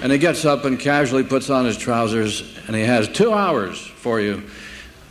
And 0.02 0.12
he 0.12 0.18
gets 0.18 0.46
up 0.46 0.64
and 0.64 0.80
casually 0.80 1.24
puts 1.24 1.50
on 1.50 1.66
his 1.66 1.78
trousers, 1.78 2.58
and 2.66 2.76
he 2.76 2.84
has 2.84 3.10
two 3.10 3.34
hours 3.34 3.78
for 3.78 4.22
you 4.22 4.44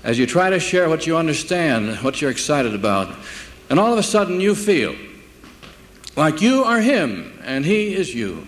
as 0.02 0.18
you 0.18 0.26
try 0.26 0.48
to 0.48 0.58
share 0.58 0.88
what 0.88 1.06
you 1.06 1.18
understand, 1.18 1.98
what 1.98 2.22
you're 2.22 2.30
excited 2.30 2.74
about. 2.74 3.14
And 3.68 3.78
all 3.78 3.92
of 3.92 3.98
a 3.98 4.02
sudden, 4.02 4.40
you 4.40 4.54
feel 4.54 4.96
like 6.16 6.40
you 6.40 6.64
are 6.64 6.80
him 6.80 7.38
and 7.44 7.66
he 7.66 7.94
is 7.94 8.14
you. 8.14 8.46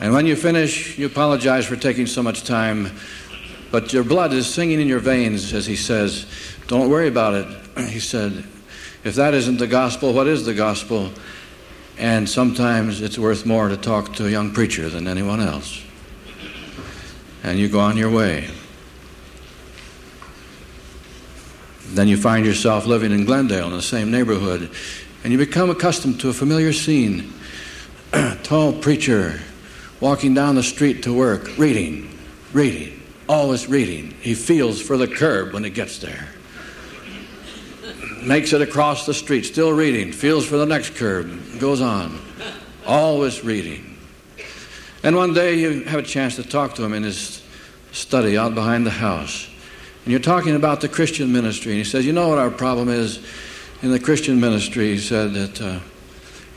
And 0.00 0.12
when 0.12 0.26
you 0.26 0.36
finish, 0.36 0.96
you 0.96 1.06
apologize 1.06 1.66
for 1.66 1.74
taking 1.74 2.06
so 2.06 2.22
much 2.22 2.44
time, 2.44 2.92
but 3.72 3.92
your 3.92 4.04
blood 4.04 4.32
is 4.32 4.52
singing 4.52 4.80
in 4.80 4.86
your 4.86 5.00
veins, 5.00 5.52
as 5.52 5.66
he 5.66 5.74
says. 5.74 6.26
Don't 6.68 6.88
worry 6.88 7.08
about 7.08 7.34
it. 7.34 7.46
He 7.88 8.00
said, 8.00 8.44
if 9.04 9.14
that 9.14 9.34
isn't 9.34 9.58
the 9.58 9.66
gospel, 9.66 10.12
what 10.12 10.26
is 10.26 10.44
the 10.44 10.54
gospel? 10.54 11.10
And 11.96 12.28
sometimes 12.28 13.00
it's 13.00 13.18
worth 13.18 13.46
more 13.46 13.68
to 13.68 13.76
talk 13.76 14.14
to 14.14 14.26
a 14.26 14.30
young 14.30 14.52
preacher 14.52 14.88
than 14.88 15.08
anyone 15.08 15.40
else. 15.40 15.82
And 17.42 17.58
you 17.58 17.68
go 17.68 17.80
on 17.80 17.96
your 17.96 18.10
way. 18.10 18.50
Then 21.88 22.06
you 22.06 22.16
find 22.16 22.44
yourself 22.44 22.86
living 22.86 23.12
in 23.12 23.24
Glendale 23.24 23.66
in 23.66 23.72
the 23.72 23.82
same 23.82 24.10
neighborhood, 24.10 24.70
and 25.24 25.32
you 25.32 25.38
become 25.38 25.70
accustomed 25.70 26.20
to 26.20 26.28
a 26.28 26.32
familiar 26.32 26.72
scene. 26.72 27.32
Tall 28.42 28.72
preacher 28.72 29.40
walking 30.00 30.34
down 30.34 30.54
the 30.54 30.62
street 30.62 31.02
to 31.04 31.12
work, 31.12 31.58
reading, 31.58 32.16
reading, 32.52 33.02
always 33.28 33.66
reading. 33.66 34.12
He 34.20 34.34
feels 34.34 34.80
for 34.80 34.96
the 34.96 35.08
curb 35.08 35.52
when 35.52 35.64
he 35.64 35.70
gets 35.70 35.98
there. 35.98 36.28
Makes 38.22 38.52
it 38.52 38.60
across 38.60 39.06
the 39.06 39.14
street, 39.14 39.44
still 39.44 39.72
reading, 39.72 40.12
feels 40.12 40.44
for 40.44 40.56
the 40.56 40.66
next 40.66 40.96
curb, 40.96 41.58
goes 41.58 41.80
on, 41.80 42.20
always 42.86 43.44
reading. 43.44 43.96
And 45.02 45.16
one 45.16 45.32
day 45.32 45.54
you 45.54 45.84
have 45.84 46.00
a 46.00 46.06
chance 46.06 46.36
to 46.36 46.42
talk 46.42 46.74
to 46.74 46.84
him 46.84 46.92
in 46.92 47.04
his 47.04 47.42
study 47.92 48.36
out 48.36 48.54
behind 48.54 48.84
the 48.84 48.90
house. 48.90 49.48
And 50.04 50.12
you're 50.12 50.20
talking 50.20 50.56
about 50.56 50.80
the 50.80 50.88
Christian 50.88 51.32
ministry. 51.32 51.72
And 51.72 51.78
he 51.78 51.84
says, 51.84 52.04
You 52.04 52.12
know 52.12 52.28
what 52.28 52.38
our 52.38 52.50
problem 52.50 52.88
is 52.88 53.24
in 53.82 53.90
the 53.92 54.00
Christian 54.00 54.40
ministry? 54.40 54.94
He 54.94 54.98
said 54.98 55.34
that. 55.34 55.60
Uh, 55.60 55.80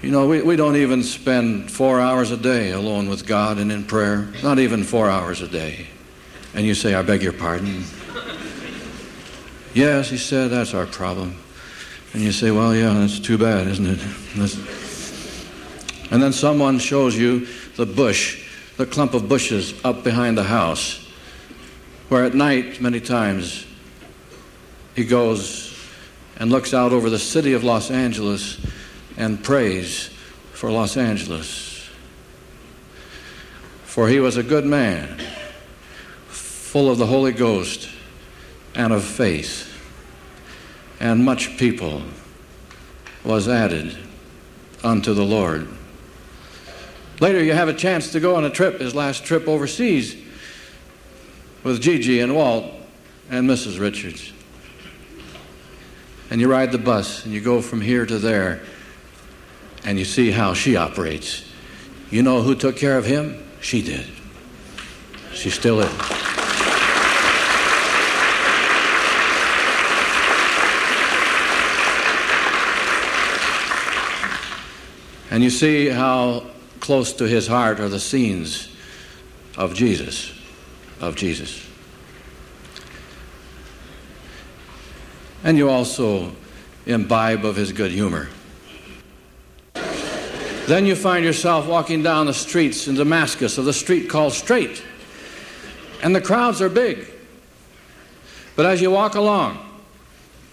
you 0.02 0.10
know, 0.10 0.28
we, 0.28 0.42
we 0.42 0.56
don't 0.56 0.78
even 0.78 1.04
spend 1.04 1.70
four 1.70 2.00
hours 2.00 2.32
a 2.32 2.38
day 2.38 2.72
alone 2.72 3.08
with 3.08 3.28
God 3.28 3.60
and 3.60 3.72
in 3.72 3.84
prayer, 3.84 4.30
not 4.42 4.58
even 4.58 4.84
four 4.84 5.10
hours 5.10 5.42
a 5.42 5.48
day. 5.48 5.88
And 6.56 6.66
you 6.66 6.74
say, 6.74 6.96
I 6.96 7.04
beg 7.04 7.22
your 7.22 7.34
pardon. 7.34 7.84
yes, 9.76 10.10
he 10.10 10.18
said, 10.18 10.50
that's 10.50 10.74
our 10.74 10.88
problem. 10.88 11.36
And 12.14 12.24
you 12.24 12.32
say, 12.32 12.50
well, 12.50 12.76
yeah, 12.76 12.94
that's 12.94 13.20
too 13.20 13.38
bad, 13.38 13.68
isn't 13.68 13.86
it? 13.86 14.00
That's... 14.36 14.56
And 16.12 16.22
then 16.22 16.34
someone 16.34 16.80
shows 16.80 17.16
you 17.16 17.48
the 17.78 17.86
bush, 17.86 18.50
the 18.78 18.88
clump 18.88 19.14
of 19.14 19.30
bushes 19.30 19.80
up 19.86 20.04
behind 20.04 20.38
the 20.38 20.44
house, 20.44 21.08
where 22.10 22.26
at 22.26 22.34
night, 22.34 22.82
many 22.82 23.00
times, 23.00 23.66
he 24.96 25.06
goes 25.06 25.78
and 26.38 26.50
looks 26.50 26.74
out 26.74 26.92
over 26.92 27.10
the 27.10 27.20
city 27.20 27.54
of 27.54 27.64
Los 27.64 27.92
Angeles 27.92 28.58
and 29.22 29.44
prays 29.44 30.08
for 30.52 30.72
Los 30.72 30.98
Angeles. 30.98 31.88
For 33.84 34.10
he 34.10 34.20
was 34.20 34.36
a 34.36 34.42
good 34.42 34.66
man, 34.66 35.22
full 36.28 36.90
of 36.90 36.98
the 36.98 37.06
Holy 37.06 37.32
Ghost 37.32 37.88
and 38.74 38.92
of 38.92 39.04
faith, 39.04 39.68
and 41.00 41.24
much 41.24 41.56
people 41.60 42.02
was 43.24 43.48
added 43.48 43.96
unto 44.84 45.14
the 45.14 45.24
Lord. 45.24 45.68
Later, 47.20 47.44
you 47.44 47.54
have 47.54 47.70
a 47.70 47.76
chance 47.76 48.12
to 48.14 48.20
go 48.20 48.36
on 48.36 48.44
a 48.44 48.50
trip, 48.50 48.80
his 48.80 48.96
last 48.96 49.24
trip 49.24 49.48
overseas, 49.48 50.16
with 51.62 51.80
Gigi 51.80 52.22
and 52.22 52.36
Walt 52.36 52.74
and 53.30 53.48
Mrs. 53.48 53.80
Richards. 53.80 54.34
And 56.32 56.42
you 56.42 56.50
ride 56.50 56.72
the 56.72 56.80
bus 56.80 57.24
and 57.24 57.32
you 57.32 57.42
go 57.42 57.62
from 57.62 57.82
here 57.82 58.08
to 58.08 58.18
there 58.18 58.64
and 59.84 59.98
you 59.98 60.06
see 60.06 60.32
how 60.32 60.54
she 60.54 60.76
operates. 60.76 61.50
You 62.10 62.24
know 62.24 62.42
who 62.42 62.56
took 62.56 62.78
care 62.78 62.98
of 62.98 63.06
him? 63.06 63.44
She 63.62 63.82
did. 63.82 64.08
She 65.34 65.50
still 65.50 65.80
is. 65.80 66.22
And 75.32 75.42
you 75.42 75.50
see 75.50 75.88
how 75.88 76.44
close 76.82 77.14
to 77.14 77.28
his 77.28 77.48
heart 77.48 77.80
are 77.80 77.88
the 77.88 78.02
scenes 78.02 78.76
of 79.58 79.74
Jesus, 79.74 80.38
of 81.00 81.16
Jesus. 81.16 81.66
And 85.44 85.58
you 85.58 85.70
also 85.70 86.34
imbibe 86.86 87.46
of 87.46 87.56
his 87.56 87.72
good 87.72 87.92
humor. 87.92 88.28
Then 90.72 90.86
you 90.86 90.96
find 90.96 91.26
yourself 91.26 91.68
walking 91.68 92.02
down 92.02 92.28
the 92.28 92.34
streets 92.34 92.88
in 92.88 92.96
Damascus 92.96 93.58
of 93.58 93.66
the 93.66 93.74
street 93.74 94.10
called 94.10 94.32
Straight. 94.32 94.82
And 96.02 96.16
the 96.16 96.22
crowds 96.22 96.62
are 96.62 96.70
big. 96.70 97.12
But 98.56 98.66
as 98.66 98.82
you 98.82 98.90
walk 98.90 99.16
along, 99.16 99.60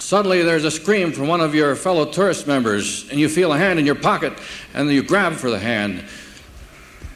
suddenly 0.01 0.43
there's 0.43 0.64
a 0.64 0.73
scream 0.73 1.12
from 1.12 1.29
one 1.29 1.41
of 1.41 1.55
your 1.55 1.77
fellow 1.77 2.05
tourist 2.05 2.49
members, 2.49 3.09
and 3.11 3.21
you 3.21 3.29
feel 3.29 3.53
a 3.53 3.59
hand 3.59 3.79
in 3.79 3.87
your 3.87 3.95
pocket, 3.95 4.33
and 4.75 4.91
you 4.91 5.05
grab 5.05 5.35
for 5.35 5.51
the 5.51 5.59
hand. 5.61 6.05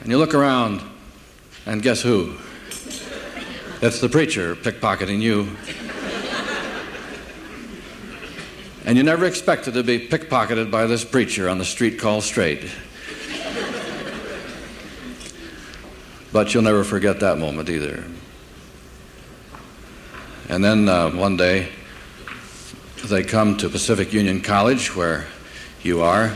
And 0.03 0.09
you 0.09 0.16
look 0.16 0.32
around, 0.32 0.80
and 1.66 1.82
guess 1.82 2.03
who? 2.03 2.36
It's 3.82 4.00
the 4.00 4.09
preacher 4.09 4.55
pickpocketing 4.55 5.20
you. 5.20 5.48
And 8.84 8.96
you 8.96 9.03
never 9.03 9.24
expected 9.24 9.74
to 9.74 9.82
be 9.82 10.07
pickpocketed 10.07 10.70
by 10.70 10.86
this 10.86 11.05
preacher 11.05 11.48
on 11.48 11.59
the 11.59 11.64
street 11.64 11.98
called 11.98 12.22
Straight. 12.22 12.70
But 16.33 16.53
you'll 16.53 16.62
never 16.62 16.83
forget 16.83 17.20
that 17.20 17.39
moment 17.39 17.68
either. 17.68 18.05
And 20.49 20.64
then 20.64 20.89
uh, 20.89 21.11
one 21.11 21.37
day, 21.37 21.68
they 23.05 23.22
come 23.22 23.57
to 23.59 23.68
Pacific 23.68 24.12
Union 24.12 24.41
College, 24.41 24.95
where 24.95 25.26
you 25.83 26.03
are, 26.03 26.33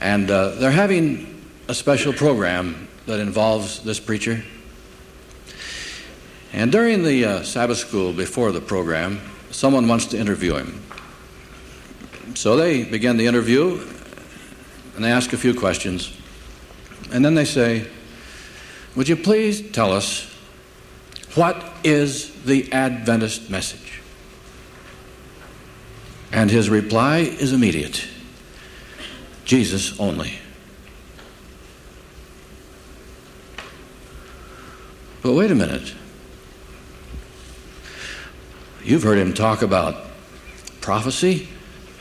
and 0.00 0.30
uh, 0.30 0.50
they're 0.50 0.70
having 0.70 1.42
a 1.68 1.74
special 1.74 2.12
program 2.12 2.88
that 3.06 3.20
involves 3.20 3.82
this 3.82 3.98
preacher. 4.00 4.42
And 6.52 6.72
during 6.72 7.02
the 7.02 7.24
uh, 7.24 7.42
Sabbath 7.42 7.78
school 7.78 8.12
before 8.12 8.52
the 8.52 8.60
program, 8.60 9.20
someone 9.50 9.88
wants 9.88 10.06
to 10.06 10.18
interview 10.18 10.54
him. 10.54 10.82
So 12.34 12.56
they 12.56 12.84
begin 12.84 13.16
the 13.16 13.26
interview 13.26 13.80
and 14.94 15.04
they 15.04 15.10
ask 15.10 15.32
a 15.32 15.36
few 15.36 15.54
questions. 15.54 16.16
And 17.12 17.24
then 17.24 17.34
they 17.34 17.44
say, 17.44 17.88
Would 18.98 19.08
you 19.08 19.14
please 19.14 19.62
tell 19.70 19.92
us 19.92 20.28
what 21.36 21.64
is 21.84 22.32
the 22.42 22.72
Adventist 22.72 23.48
message? 23.48 24.02
And 26.32 26.50
his 26.50 26.68
reply 26.68 27.18
is 27.18 27.52
immediate 27.52 28.04
Jesus 29.44 30.00
only. 30.00 30.40
But 35.22 35.34
wait 35.34 35.52
a 35.52 35.54
minute. 35.54 35.94
You've 38.82 39.04
heard 39.04 39.18
him 39.18 39.32
talk 39.32 39.62
about 39.62 40.06
prophecy 40.80 41.46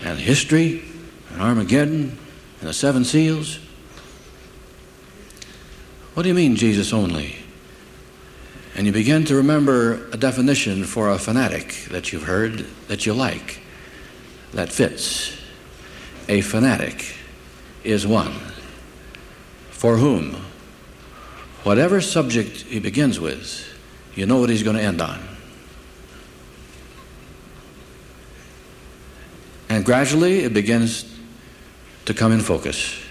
and 0.01 0.17
history 0.17 0.83
and 1.31 1.43
Armageddon 1.43 2.17
and 2.59 2.67
the 2.67 2.73
seven 2.73 3.05
seals. 3.05 3.59
What 6.17 6.23
do 6.23 6.29
you 6.29 6.35
mean, 6.35 6.55
Jesus 6.55 6.93
only? 6.93 7.35
And 8.73 8.87
you 8.87 8.91
begin 8.91 9.23
to 9.25 9.35
remember 9.35 10.09
a 10.11 10.17
definition 10.17 10.83
for 10.83 11.11
a 11.11 11.19
fanatic 11.19 11.85
that 11.91 12.11
you've 12.11 12.23
heard 12.23 12.65
that 12.87 13.05
you 13.05 13.13
like, 13.13 13.59
that 14.51 14.73
fits. 14.73 15.39
A 16.27 16.41
fanatic 16.41 17.13
is 17.83 18.07
one 18.07 18.33
for 19.69 19.97
whom, 19.97 20.37
whatever 21.61 22.01
subject 22.01 22.61
he 22.61 22.79
begins 22.79 23.19
with, 23.19 23.71
you 24.15 24.25
know 24.25 24.39
what 24.39 24.49
he's 24.49 24.63
going 24.63 24.75
to 24.75 24.81
end 24.81 24.99
on. 24.99 25.19
And 29.69 29.85
gradually 29.85 30.39
it 30.39 30.55
begins 30.55 31.15
to 32.05 32.15
come 32.15 32.31
in 32.31 32.39
focus. 32.39 33.06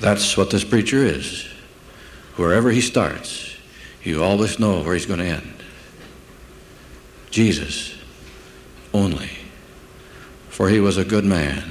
That's 0.00 0.36
what 0.36 0.50
this 0.50 0.64
preacher 0.64 1.04
is. 1.04 1.46
Wherever 2.36 2.70
he 2.70 2.80
starts, 2.80 3.54
you 4.02 4.22
always 4.24 4.58
know 4.58 4.82
where 4.82 4.94
he's 4.94 5.06
going 5.06 5.20
to 5.20 5.26
end. 5.26 5.62
Jesus 7.30 7.94
only. 8.94 9.30
For 10.48 10.68
he 10.68 10.80
was 10.80 10.96
a 10.96 11.04
good 11.04 11.24
man, 11.24 11.62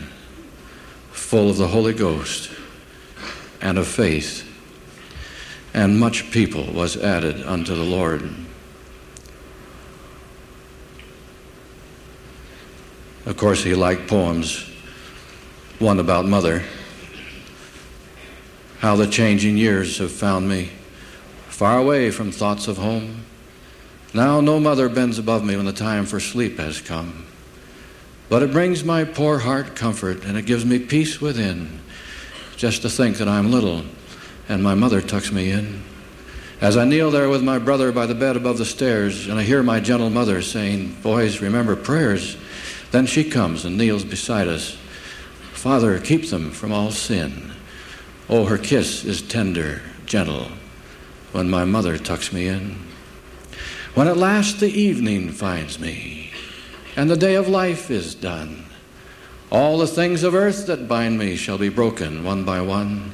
full 1.11 1.49
of 1.49 1.57
the 1.57 1.67
Holy 1.67 1.93
Ghost 1.93 2.51
and 3.61 3.77
of 3.77 3.87
faith, 3.87 4.45
and 5.73 5.99
much 5.99 6.31
people 6.31 6.71
was 6.71 6.97
added 6.97 7.45
unto 7.45 7.75
the 7.75 7.83
Lord. 7.83 8.23
Of 13.25 13.37
course, 13.37 13.63
he 13.63 13.75
liked 13.75 14.07
poems, 14.07 14.67
one 15.77 15.99
about 15.99 16.25
mother, 16.25 16.63
how 18.79 18.95
the 18.95 19.07
changing 19.07 19.57
years 19.57 19.97
have 19.97 20.11
found 20.11 20.47
me 20.47 20.69
far 21.47 21.77
away 21.77 22.09
from 22.11 22.31
thoughts 22.31 22.67
of 22.67 22.77
home. 22.77 23.25
Now 24.13 24.39
no 24.39 24.59
mother 24.59 24.87
bends 24.87 25.19
above 25.19 25.43
me 25.43 25.57
when 25.57 25.65
the 25.65 25.73
time 25.73 26.05
for 26.05 26.19
sleep 26.19 26.57
has 26.57 26.79
come. 26.79 27.25
But 28.29 28.41
it 28.41 28.51
brings 28.51 28.83
my 28.83 29.03
poor 29.03 29.39
heart 29.39 29.75
comfort 29.75 30.23
and 30.23 30.37
it 30.37 30.45
gives 30.45 30.65
me 30.65 30.79
peace 30.79 31.19
within 31.19 31.81
just 32.55 32.81
to 32.83 32.89
think 32.89 33.17
that 33.17 33.27
I'm 33.27 33.51
little 33.51 33.83
and 34.47 34.63
my 34.63 34.75
mother 34.75 35.01
tucks 35.01 35.31
me 35.31 35.51
in. 35.51 35.83
As 36.61 36.77
I 36.77 36.85
kneel 36.85 37.11
there 37.11 37.27
with 37.27 37.43
my 37.43 37.59
brother 37.59 37.91
by 37.91 38.05
the 38.05 38.15
bed 38.15 38.37
above 38.37 38.57
the 38.57 38.65
stairs 38.65 39.27
and 39.27 39.37
I 39.37 39.43
hear 39.43 39.61
my 39.61 39.81
gentle 39.81 40.09
mother 40.09 40.41
saying, 40.41 40.95
Boys, 41.01 41.41
remember 41.41 41.75
prayers, 41.75 42.37
then 42.91 43.05
she 43.05 43.29
comes 43.29 43.65
and 43.65 43.77
kneels 43.77 44.05
beside 44.05 44.47
us. 44.47 44.77
Father, 45.51 45.99
keep 45.99 46.29
them 46.29 46.51
from 46.51 46.71
all 46.71 46.91
sin. 46.91 47.51
Oh, 48.29 48.45
her 48.45 48.59
kiss 48.59 49.03
is 49.05 49.23
tender, 49.23 49.81
gentle, 50.05 50.49
when 51.31 51.49
my 51.49 51.65
mother 51.65 51.97
tucks 51.97 52.31
me 52.31 52.47
in. 52.47 52.77
When 53.95 54.07
at 54.07 54.17
last 54.17 54.59
the 54.59 54.69
evening 54.69 55.31
finds 55.31 55.79
me, 55.79 56.29
and 56.95 57.09
the 57.09 57.17
day 57.17 57.33
of 57.33 57.47
life 57.47 57.89
is 57.89 58.13
done, 58.13 58.65
all 59.51 59.79
the 59.79 59.87
things 59.87 60.21
of 60.21 60.35
earth 60.35 60.67
that 60.67 60.87
bind 60.87 61.17
me 61.17 61.35
shall 61.35 61.57
be 61.57 61.69
broken 61.69 62.23
one 62.23 62.43
by 62.43 62.61
one. 62.61 63.13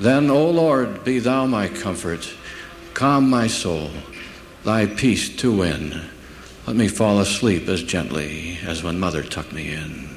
Then, 0.00 0.30
O 0.30 0.48
Lord, 0.48 1.04
be 1.04 1.18
thou 1.18 1.44
my 1.44 1.68
comfort, 1.68 2.32
calm 2.94 3.28
my 3.28 3.48
soul, 3.48 3.90
thy 4.64 4.86
peace 4.86 5.28
to 5.36 5.54
win. 5.54 6.08
Let 6.66 6.76
me 6.76 6.88
fall 6.88 7.20
asleep 7.20 7.68
as 7.68 7.82
gently 7.82 8.58
as 8.64 8.82
when 8.82 8.98
mother 8.98 9.22
tucked 9.22 9.52
me 9.52 9.72
in. 9.72 10.07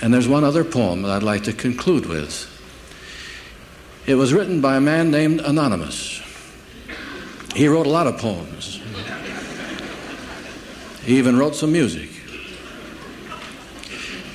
And 0.00 0.14
there's 0.14 0.28
one 0.28 0.44
other 0.44 0.64
poem 0.64 1.02
that 1.02 1.10
I'd 1.10 1.22
like 1.22 1.44
to 1.44 1.52
conclude 1.52 2.06
with. 2.06 2.54
It 4.06 4.14
was 4.14 4.32
written 4.32 4.60
by 4.60 4.76
a 4.76 4.80
man 4.80 5.10
named 5.10 5.40
Anonymous. 5.40 6.22
He 7.54 7.66
wrote 7.66 7.86
a 7.86 7.90
lot 7.90 8.06
of 8.06 8.18
poems. 8.18 8.80
He 11.02 11.18
even 11.18 11.38
wrote 11.38 11.56
some 11.56 11.72
music. 11.72 12.10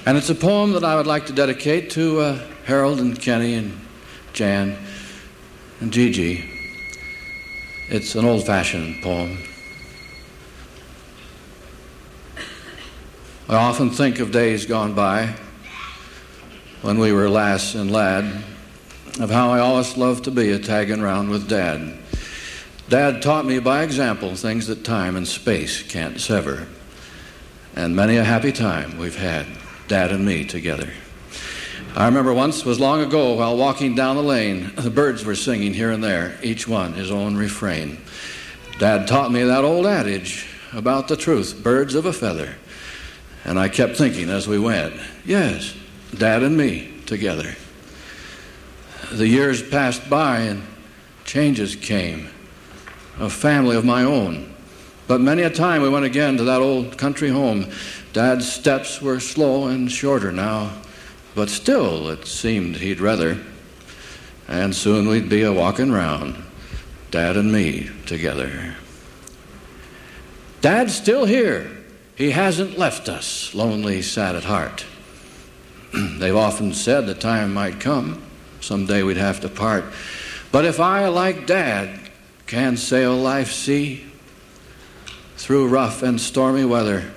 And 0.06 0.18
it's 0.18 0.30
a 0.30 0.36
poem 0.36 0.74
that 0.74 0.84
I 0.84 0.96
would 0.96 1.08
like 1.08 1.28
to 1.28 1.34
dedicate 1.34 1.90
to 1.92 2.20
uh, 2.20 2.40
Harold 2.66 3.00
and 3.00 3.20
Kenny 3.20 3.54
and 3.54 3.80
Jan 4.34 4.78
and 5.80 5.94
Gigi. 5.94 6.50
It's 7.90 8.16
an 8.16 8.26
old 8.26 8.46
fashioned 8.46 9.02
poem. 9.02 9.38
I 13.48 13.56
often 13.56 13.90
think 13.90 14.20
of 14.20 14.32
days 14.32 14.66
gone 14.66 14.94
by 14.94 15.36
when 16.84 17.00
we 17.00 17.14
were 17.14 17.30
lass 17.30 17.76
and 17.76 17.90
lad, 17.90 18.44
of 19.22 19.30
how 19.30 19.50
I 19.52 19.60
always 19.60 19.96
loved 19.96 20.26
to 20.26 20.32
be 20.32 20.52
a 20.52 20.60
tagging 20.60 21.02
round 21.02 21.30
with 21.30 21.48
Dad. 21.48 21.98
Dad 22.90 23.22
taught 23.22 23.46
me 23.46 23.60
by 23.60 23.84
example 23.84 24.36
things 24.36 24.68
that 24.68 24.84
time 24.84 25.16
and 25.16 25.26
space 25.26 25.82
can't 25.82 26.20
sever. 26.20 26.68
And 27.74 27.96
many 27.96 28.18
a 28.18 28.24
happy 28.26 28.52
time 28.52 28.98
we've 28.98 29.16
had, 29.16 29.48
Dad 29.88 30.12
and 30.12 30.26
me 30.26 30.44
together. 30.44 30.90
I 31.96 32.06
remember 32.06 32.34
once, 32.34 32.66
was 32.66 32.82
long 32.82 33.00
ago, 33.00 33.36
while 33.36 33.56
walking 33.56 33.96
down 33.96 34.18
the 34.18 34.22
lane, 34.22 34.74
the 34.76 34.90
birds 34.90 35.24
were 35.24 35.36
singing 35.36 35.74
here 35.74 35.92
and 35.92 36.04
there, 36.04 36.38
each 36.44 36.68
one 36.68 36.92
his 36.94 37.12
own 37.12 37.38
refrain. 37.38 37.98
Dad 38.78 39.08
taught 39.08 39.32
me 39.32 39.44
that 39.44 39.64
old 39.64 39.86
adage 39.86 40.48
about 40.74 41.08
the 41.08 41.16
truth, 41.16 41.64
birds 41.64 41.96
of 41.96 42.06
a 42.06 42.12
feather. 42.12 42.56
And 43.46 43.58
I 43.58 43.70
kept 43.70 43.96
thinking 43.96 44.30
as 44.30 44.50
we 44.50 44.60
went, 44.60 44.96
yes, 45.24 45.74
Dad 46.18 46.44
and 46.44 46.56
me 46.56 46.92
together. 47.06 47.56
The 49.12 49.28
years 49.28 49.62
passed 49.62 50.10
by 50.10 50.40
and 50.40 50.64
changes 51.26 51.76
came. 51.76 52.30
A 53.20 53.30
family 53.30 53.76
of 53.76 53.86
my 53.86 54.04
own. 54.04 54.54
But 55.08 55.22
many 55.22 55.42
a 55.42 55.50
time 55.50 55.82
we 55.82 55.90
went 55.90 56.06
again 56.06 56.38
to 56.38 56.44
that 56.46 56.62
old 56.62 56.98
country 56.98 57.30
home. 57.30 57.70
Dad's 58.14 58.52
steps 58.52 59.02
were 59.02 59.20
slow 59.20 59.68
and 59.68 59.92
shorter 59.92 60.32
now, 60.32 60.72
but 61.36 61.50
still 61.50 62.10
it 62.10 62.26
seemed 62.26 62.78
he'd 62.78 63.00
rather. 63.00 63.40
And 64.48 64.76
soon 64.76 65.08
we'd 65.08 65.30
be 65.30 65.44
a 65.44 65.54
walking 65.54 65.92
round, 65.92 66.36
Dad 67.12 67.38
and 67.38 67.52
me 67.52 67.90
together. 68.06 68.76
Dad's 70.62 70.96
still 70.96 71.26
here. 71.26 71.70
He 72.16 72.32
hasn't 72.32 72.78
left 72.78 73.10
us, 73.10 73.54
lonely, 73.54 74.02
sad 74.02 74.36
at 74.36 74.46
heart. 74.46 74.86
They've 76.18 76.36
often 76.36 76.74
said 76.74 77.06
the 77.06 77.14
time 77.14 77.54
might 77.54 77.80
come, 77.80 78.22
someday 78.62 79.04
we'd 79.04 79.18
have 79.18 79.42
to 79.42 79.50
part. 79.50 79.86
But 80.52 80.66
if 80.66 80.80
I, 80.80 81.08
like 81.08 81.46
Dad, 81.46 82.00
can 82.48 82.78
sail 82.78 83.16
life's 83.16 83.56
sea 83.56 84.06
through 85.38 85.68
rough 85.68 86.02
and 86.02 86.20
stormy 86.20 86.66
weather, 86.66 87.12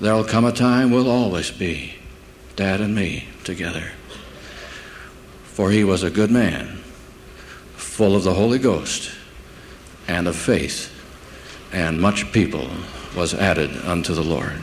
there'll 0.00 0.24
come 0.24 0.44
a 0.44 0.52
time 0.52 0.90
we'll 0.90 1.10
always 1.10 1.50
be, 1.50 1.94
Dad 2.56 2.80
and 2.80 2.94
me, 2.94 3.28
together. 3.44 3.92
For 5.44 5.70
he 5.70 5.84
was 5.84 6.02
a 6.02 6.10
good 6.10 6.30
man, 6.30 6.78
full 7.76 8.16
of 8.16 8.24
the 8.24 8.34
Holy 8.34 8.58
Ghost 8.58 9.12
and 10.08 10.26
of 10.26 10.34
faith, 10.34 10.90
and 11.72 12.00
much 12.00 12.32
people 12.32 12.68
was 13.16 13.34
added 13.34 13.76
unto 13.84 14.14
the 14.14 14.24
Lord. 14.24 14.60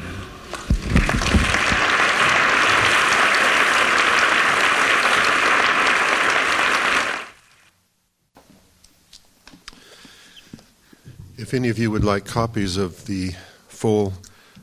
If 11.50 11.56
any 11.56 11.70
of 11.70 11.80
you 11.80 11.90
would 11.90 12.04
like 12.04 12.26
copies 12.26 12.78
of 12.78 13.08
the 13.08 13.32
full 13.68 14.12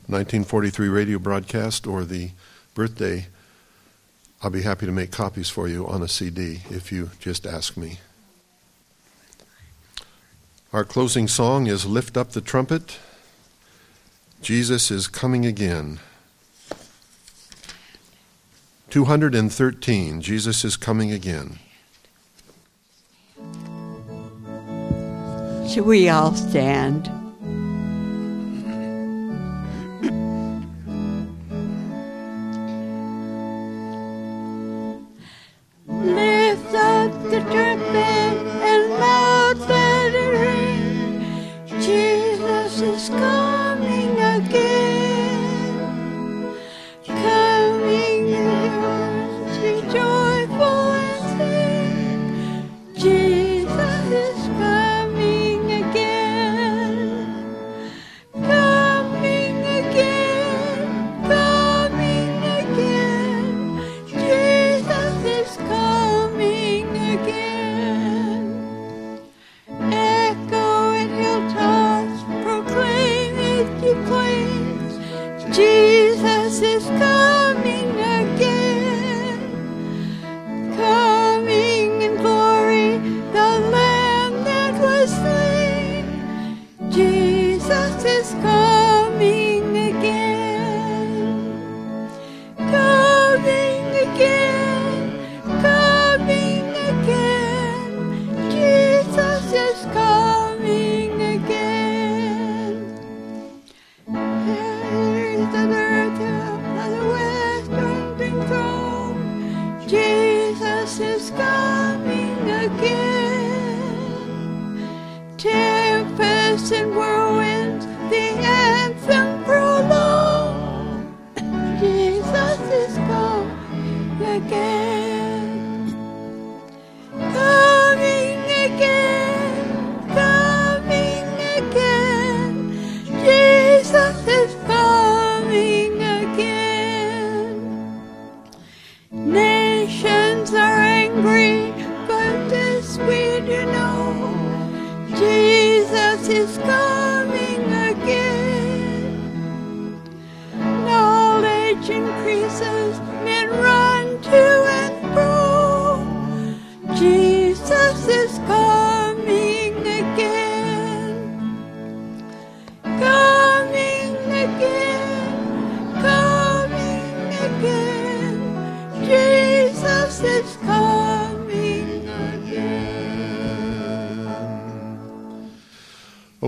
1943 0.07 0.87
radio 0.87 1.19
broadcast 1.19 1.85
or 1.85 2.05
the 2.05 2.31
birthday, 2.75 3.27
I'll 4.41 4.51
be 4.51 4.61
happy 4.61 4.85
to 4.85 4.93
make 4.93 5.11
copies 5.11 5.49
for 5.49 5.67
you 5.67 5.85
on 5.85 6.01
a 6.01 6.07
CD 6.07 6.61
if 6.69 6.89
you 6.93 7.11
just 7.19 7.45
ask 7.45 7.75
me. 7.75 7.99
Our 10.71 10.85
closing 10.85 11.27
song 11.27 11.67
is 11.67 11.85
Lift 11.85 12.15
Up 12.15 12.29
the 12.29 12.39
Trumpet. 12.39 12.99
Jesus 14.41 14.89
is 14.89 15.09
coming 15.09 15.45
again. 15.45 15.99
213, 18.91 20.21
Jesus 20.21 20.63
is 20.63 20.77
coming 20.77 21.11
again. 21.11 21.59
Should 25.67 25.85
we 25.85 26.09
all 26.09 26.33
stand? 26.33 27.11
Up 36.79 37.11
the 37.23 37.39
trumpet 37.39 37.95
and 37.95 38.93
it 40.13 40.31
ring. 40.39 41.81
Jesus 41.81 42.81
is 42.81 43.09
coming 43.09 43.46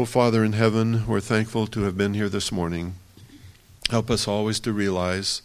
Father 0.09 0.43
in 0.43 0.53
heaven, 0.53 1.05
we're 1.05 1.19
thankful 1.19 1.67
to 1.67 1.83
have 1.83 1.95
been 1.95 2.15
here 2.15 2.29
this 2.29 2.51
morning. 2.51 2.95
Help 3.91 4.09
us 4.09 4.27
always 4.27 4.59
to 4.61 4.73
realize 4.73 5.43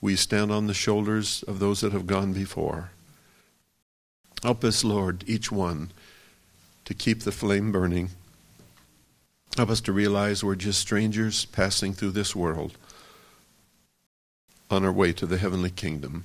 we 0.00 0.14
stand 0.14 0.52
on 0.52 0.68
the 0.68 0.72
shoulders 0.72 1.42
of 1.48 1.58
those 1.58 1.80
that 1.80 1.90
have 1.90 2.06
gone 2.06 2.32
before. 2.32 2.90
Help 4.44 4.62
us, 4.62 4.84
Lord, 4.84 5.24
each 5.26 5.50
one, 5.50 5.90
to 6.84 6.94
keep 6.94 7.24
the 7.24 7.32
flame 7.32 7.72
burning. 7.72 8.10
Help 9.56 9.70
us 9.70 9.80
to 9.80 9.92
realize 9.92 10.44
we're 10.44 10.54
just 10.54 10.80
strangers 10.80 11.46
passing 11.46 11.92
through 11.92 12.12
this 12.12 12.36
world 12.36 12.78
on 14.70 14.84
our 14.84 14.92
way 14.92 15.12
to 15.12 15.26
the 15.26 15.38
heavenly 15.38 15.70
kingdom. 15.70 16.22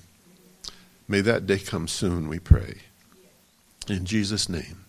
May 1.08 1.22
that 1.22 1.48
day 1.48 1.58
come 1.58 1.88
soon, 1.88 2.30
we 2.30 2.38
pray. 2.38 2.82
In 3.88 4.06
Jesus' 4.06 4.48
name. 4.48 4.86